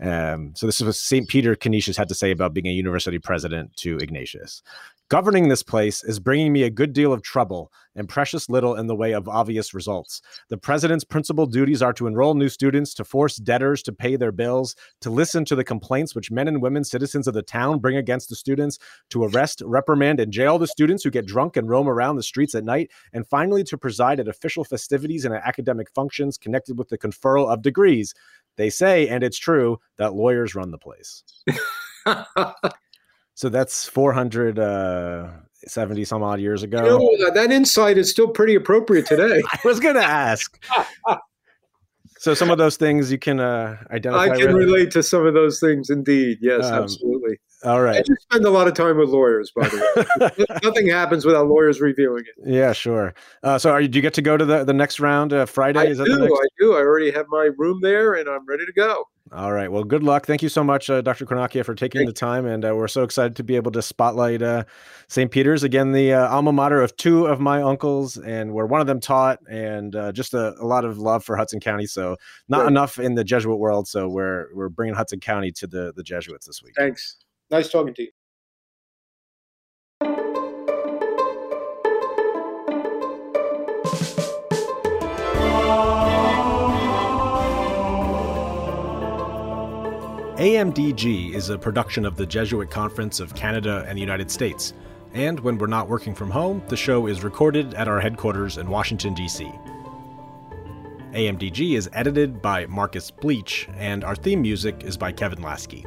Um, 0.00 0.52
so 0.54 0.66
this 0.66 0.80
is 0.80 0.86
what 0.86 0.94
St. 0.94 1.28
Peter 1.28 1.56
Canisius 1.56 1.96
had 1.96 2.08
to 2.08 2.14
say 2.14 2.30
about 2.30 2.54
being 2.54 2.66
a 2.66 2.72
university 2.72 3.18
president 3.18 3.74
to 3.76 3.96
Ignatius. 3.98 4.62
Governing 5.10 5.48
this 5.48 5.62
place 5.62 6.04
is 6.04 6.20
bringing 6.20 6.52
me 6.52 6.64
a 6.64 6.70
good 6.70 6.92
deal 6.92 7.14
of 7.14 7.22
trouble 7.22 7.72
and 7.96 8.06
precious 8.06 8.50
little 8.50 8.74
in 8.74 8.88
the 8.88 8.94
way 8.94 9.12
of 9.12 9.26
obvious 9.26 9.72
results. 9.72 10.20
The 10.50 10.58
president's 10.58 11.02
principal 11.02 11.46
duties 11.46 11.80
are 11.80 11.94
to 11.94 12.06
enroll 12.06 12.34
new 12.34 12.50
students, 12.50 12.92
to 12.92 13.04
force 13.04 13.36
debtors 13.36 13.82
to 13.84 13.92
pay 13.92 14.16
their 14.16 14.32
bills, 14.32 14.76
to 15.00 15.08
listen 15.08 15.46
to 15.46 15.56
the 15.56 15.64
complaints 15.64 16.14
which 16.14 16.30
men 16.30 16.46
and 16.46 16.60
women, 16.60 16.84
citizens 16.84 17.26
of 17.26 17.32
the 17.32 17.40
town, 17.40 17.78
bring 17.78 17.96
against 17.96 18.28
the 18.28 18.36
students, 18.36 18.78
to 19.08 19.24
arrest, 19.24 19.62
reprimand, 19.64 20.20
and 20.20 20.30
jail 20.30 20.58
the 20.58 20.66
students 20.66 21.02
who 21.02 21.10
get 21.10 21.24
drunk 21.24 21.56
and 21.56 21.70
roam 21.70 21.88
around 21.88 22.16
the 22.16 22.22
streets 22.22 22.54
at 22.54 22.62
night, 22.62 22.90
and 23.14 23.26
finally 23.26 23.64
to 23.64 23.78
preside 23.78 24.20
at 24.20 24.28
official 24.28 24.62
festivities 24.62 25.24
and 25.24 25.34
academic 25.34 25.90
functions 25.94 26.36
connected 26.36 26.78
with 26.78 26.90
the 26.90 26.98
conferral 26.98 27.50
of 27.50 27.62
degrees. 27.62 28.12
They 28.58 28.68
say, 28.70 29.08
and 29.08 29.22
it's 29.22 29.38
true, 29.38 29.80
that 29.96 30.14
lawyers 30.14 30.54
run 30.56 30.72
the 30.72 30.78
place. 30.78 31.22
so 33.34 33.48
that's 33.48 33.88
470 33.88 34.60
uh, 34.60 36.04
some 36.04 36.22
odd 36.24 36.40
years 36.40 36.64
ago. 36.64 36.98
You 36.98 37.18
know, 37.18 37.30
that 37.30 37.52
insight 37.52 37.96
is 37.96 38.10
still 38.10 38.26
pretty 38.26 38.56
appropriate 38.56 39.06
today. 39.06 39.42
I 39.52 39.60
was 39.64 39.78
going 39.78 39.94
to 39.94 40.04
ask. 40.04 40.60
so 42.18 42.34
some 42.34 42.50
of 42.50 42.58
those 42.58 42.76
things 42.76 43.12
you 43.12 43.18
can 43.18 43.38
uh, 43.38 43.76
identify. 43.92 44.34
I 44.34 44.36
can 44.36 44.52
relate 44.52 44.90
to 44.90 45.04
some 45.04 45.24
of 45.24 45.34
those 45.34 45.60
things, 45.60 45.88
indeed. 45.88 46.38
Yes, 46.40 46.64
um, 46.66 46.82
absolutely. 46.82 47.38
All 47.64 47.82
right. 47.82 47.96
I 47.96 48.02
just 48.02 48.22
spend 48.22 48.44
a 48.44 48.50
lot 48.50 48.68
of 48.68 48.74
time 48.74 48.98
with 48.98 49.08
lawyers, 49.08 49.50
by 49.50 49.68
the 49.68 50.06
way. 50.38 50.46
Nothing 50.62 50.88
happens 50.88 51.24
without 51.24 51.48
lawyers 51.48 51.80
reviewing 51.80 52.24
it. 52.24 52.48
Yeah, 52.48 52.72
sure. 52.72 53.14
Uh, 53.42 53.58
so, 53.58 53.70
are 53.72 53.80
you, 53.80 53.88
do 53.88 53.98
you 53.98 54.02
get 54.02 54.14
to 54.14 54.22
go 54.22 54.36
to 54.36 54.44
the, 54.44 54.64
the 54.64 54.72
next 54.72 55.00
round 55.00 55.32
uh, 55.32 55.44
Friday? 55.44 55.80
I 55.80 55.84
Is 55.86 55.98
do. 55.98 56.04
Next... 56.04 56.32
I 56.32 56.46
do. 56.60 56.74
I 56.74 56.78
already 56.78 57.10
have 57.10 57.26
my 57.28 57.50
room 57.56 57.80
there, 57.82 58.14
and 58.14 58.28
I'm 58.28 58.46
ready 58.46 58.64
to 58.64 58.72
go. 58.72 59.06
All 59.32 59.52
right. 59.52 59.70
Well, 59.70 59.84
good 59.84 60.02
luck. 60.02 60.24
Thank 60.24 60.42
you 60.42 60.48
so 60.48 60.64
much, 60.64 60.88
uh, 60.88 61.02
Dr. 61.02 61.26
Cornacchia, 61.26 61.64
for 61.64 61.74
taking 61.74 61.98
Thank 62.00 62.08
the 62.08 62.14
time. 62.14 62.46
And 62.46 62.64
uh, 62.64 62.74
we're 62.74 62.88
so 62.88 63.02
excited 63.02 63.36
to 63.36 63.42
be 63.42 63.56
able 63.56 63.72
to 63.72 63.82
spotlight 63.82 64.40
uh, 64.40 64.64
St. 65.08 65.30
Peter's, 65.30 65.64
again, 65.64 65.92
the 65.92 66.14
uh, 66.14 66.28
alma 66.28 66.52
mater 66.52 66.80
of 66.80 66.96
two 66.96 67.26
of 67.26 67.40
my 67.40 67.60
uncles, 67.60 68.16
and 68.16 68.54
where 68.54 68.66
one 68.66 68.80
of 68.80 68.86
them 68.86 69.00
taught, 69.00 69.40
and 69.50 69.94
uh, 69.94 70.12
just 70.12 70.32
a, 70.32 70.54
a, 70.60 70.64
lot 70.64 70.84
of 70.84 70.98
love 70.98 71.24
for 71.24 71.36
Hudson 71.36 71.60
County. 71.60 71.86
So, 71.86 72.16
not 72.48 72.60
Great. 72.60 72.68
enough 72.68 72.98
in 72.98 73.16
the 73.16 73.24
Jesuit 73.24 73.58
world. 73.58 73.88
So, 73.88 74.08
we're, 74.08 74.46
we're 74.54 74.70
bringing 74.70 74.94
Hudson 74.94 75.20
County 75.20 75.50
to 75.52 75.66
the, 75.66 75.92
the 75.94 76.02
Jesuits 76.02 76.46
this 76.46 76.62
week. 76.62 76.74
Thanks. 76.76 77.16
Nice 77.50 77.70
talking 77.70 77.94
to 77.94 78.02
you. 78.02 78.08
AMDG 90.38 91.34
is 91.34 91.50
a 91.50 91.58
production 91.58 92.04
of 92.04 92.16
the 92.16 92.24
Jesuit 92.24 92.70
Conference 92.70 93.18
of 93.18 93.34
Canada 93.34 93.84
and 93.88 93.96
the 93.96 94.00
United 94.00 94.30
States. 94.30 94.72
And 95.12 95.40
when 95.40 95.58
we're 95.58 95.66
not 95.66 95.88
working 95.88 96.14
from 96.14 96.30
home, 96.30 96.62
the 96.68 96.76
show 96.76 97.08
is 97.08 97.24
recorded 97.24 97.74
at 97.74 97.88
our 97.88 97.98
headquarters 97.98 98.58
in 98.58 98.68
Washington, 98.68 99.14
D.C. 99.14 99.50
AMDG 101.12 101.76
is 101.76 101.90
edited 101.92 102.40
by 102.40 102.66
Marcus 102.66 103.10
Bleech, 103.10 103.68
and 103.76 104.04
our 104.04 104.14
theme 104.14 104.42
music 104.42 104.84
is 104.84 104.96
by 104.96 105.10
Kevin 105.10 105.40
Laskey. 105.40 105.84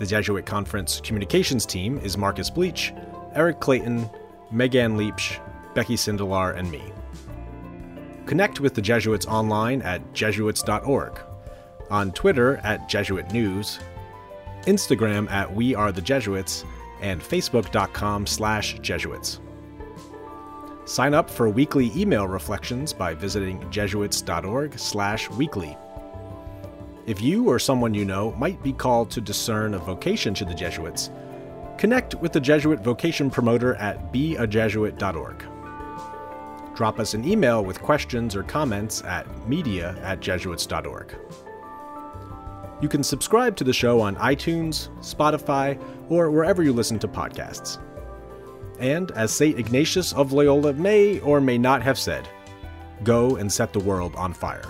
The 0.00 0.06
Jesuit 0.06 0.46
Conference 0.46 0.98
communications 1.04 1.66
team 1.66 1.98
is 1.98 2.16
Marcus 2.16 2.48
Bleech, 2.48 2.90
Eric 3.34 3.60
Clayton, 3.60 4.08
Megan 4.50 4.96
Leach, 4.96 5.38
Becky 5.74 5.94
Sindelar, 5.94 6.56
and 6.56 6.70
me. 6.70 6.82
Connect 8.24 8.60
with 8.60 8.72
the 8.72 8.80
Jesuits 8.80 9.26
online 9.26 9.82
at 9.82 10.14
jesuits.org 10.14 11.20
on 11.90 12.12
Twitter 12.12 12.56
at 12.64 12.88
Jesuit 12.88 13.30
News, 13.30 13.78
Instagram 14.62 15.30
at 15.30 15.54
We 15.54 15.74
Are 15.74 15.92
the 15.92 16.00
Jesuits, 16.00 16.64
and 17.02 17.20
Facebook.com 17.20 18.26
slash 18.26 18.78
Jesuits. 18.80 19.40
Sign 20.86 21.12
up 21.12 21.28
for 21.28 21.50
weekly 21.50 21.92
email 21.94 22.26
reflections 22.26 22.94
by 22.94 23.12
visiting 23.12 23.70
jesuits.org 23.70 24.78
slash 24.78 25.28
weekly. 25.28 25.76
If 27.06 27.20
you 27.22 27.48
or 27.48 27.58
someone 27.58 27.94
you 27.94 28.04
know 28.04 28.32
might 28.32 28.62
be 28.62 28.72
called 28.72 29.10
to 29.12 29.20
discern 29.20 29.74
a 29.74 29.78
vocation 29.78 30.34
to 30.34 30.44
the 30.44 30.54
Jesuits, 30.54 31.10
connect 31.78 32.14
with 32.16 32.32
the 32.32 32.40
Jesuit 32.40 32.80
vocation 32.80 33.30
promoter 33.30 33.74
at 33.76 34.12
beajesuit.org. 34.12 35.44
Drop 36.74 37.00
us 37.00 37.14
an 37.14 37.26
email 37.26 37.64
with 37.64 37.80
questions 37.80 38.36
or 38.36 38.42
comments 38.42 39.02
at 39.04 39.26
media 39.48 39.96
at 40.02 40.20
jesuits.org. 40.20 41.14
You 42.80 42.88
can 42.88 43.02
subscribe 43.02 43.56
to 43.56 43.64
the 43.64 43.72
show 43.72 44.00
on 44.00 44.16
iTunes, 44.16 44.88
Spotify, 45.00 45.78
or 46.08 46.30
wherever 46.30 46.62
you 46.62 46.72
listen 46.72 46.98
to 47.00 47.08
podcasts. 47.08 47.78
And 48.78 49.10
as 49.12 49.30
St. 49.30 49.58
Ignatius 49.58 50.14
of 50.14 50.32
Loyola 50.32 50.72
may 50.72 51.20
or 51.20 51.40
may 51.40 51.58
not 51.58 51.82
have 51.82 51.98
said, 51.98 52.26
go 53.04 53.36
and 53.36 53.52
set 53.52 53.72
the 53.74 53.80
world 53.80 54.14
on 54.16 54.32
fire. 54.32 54.64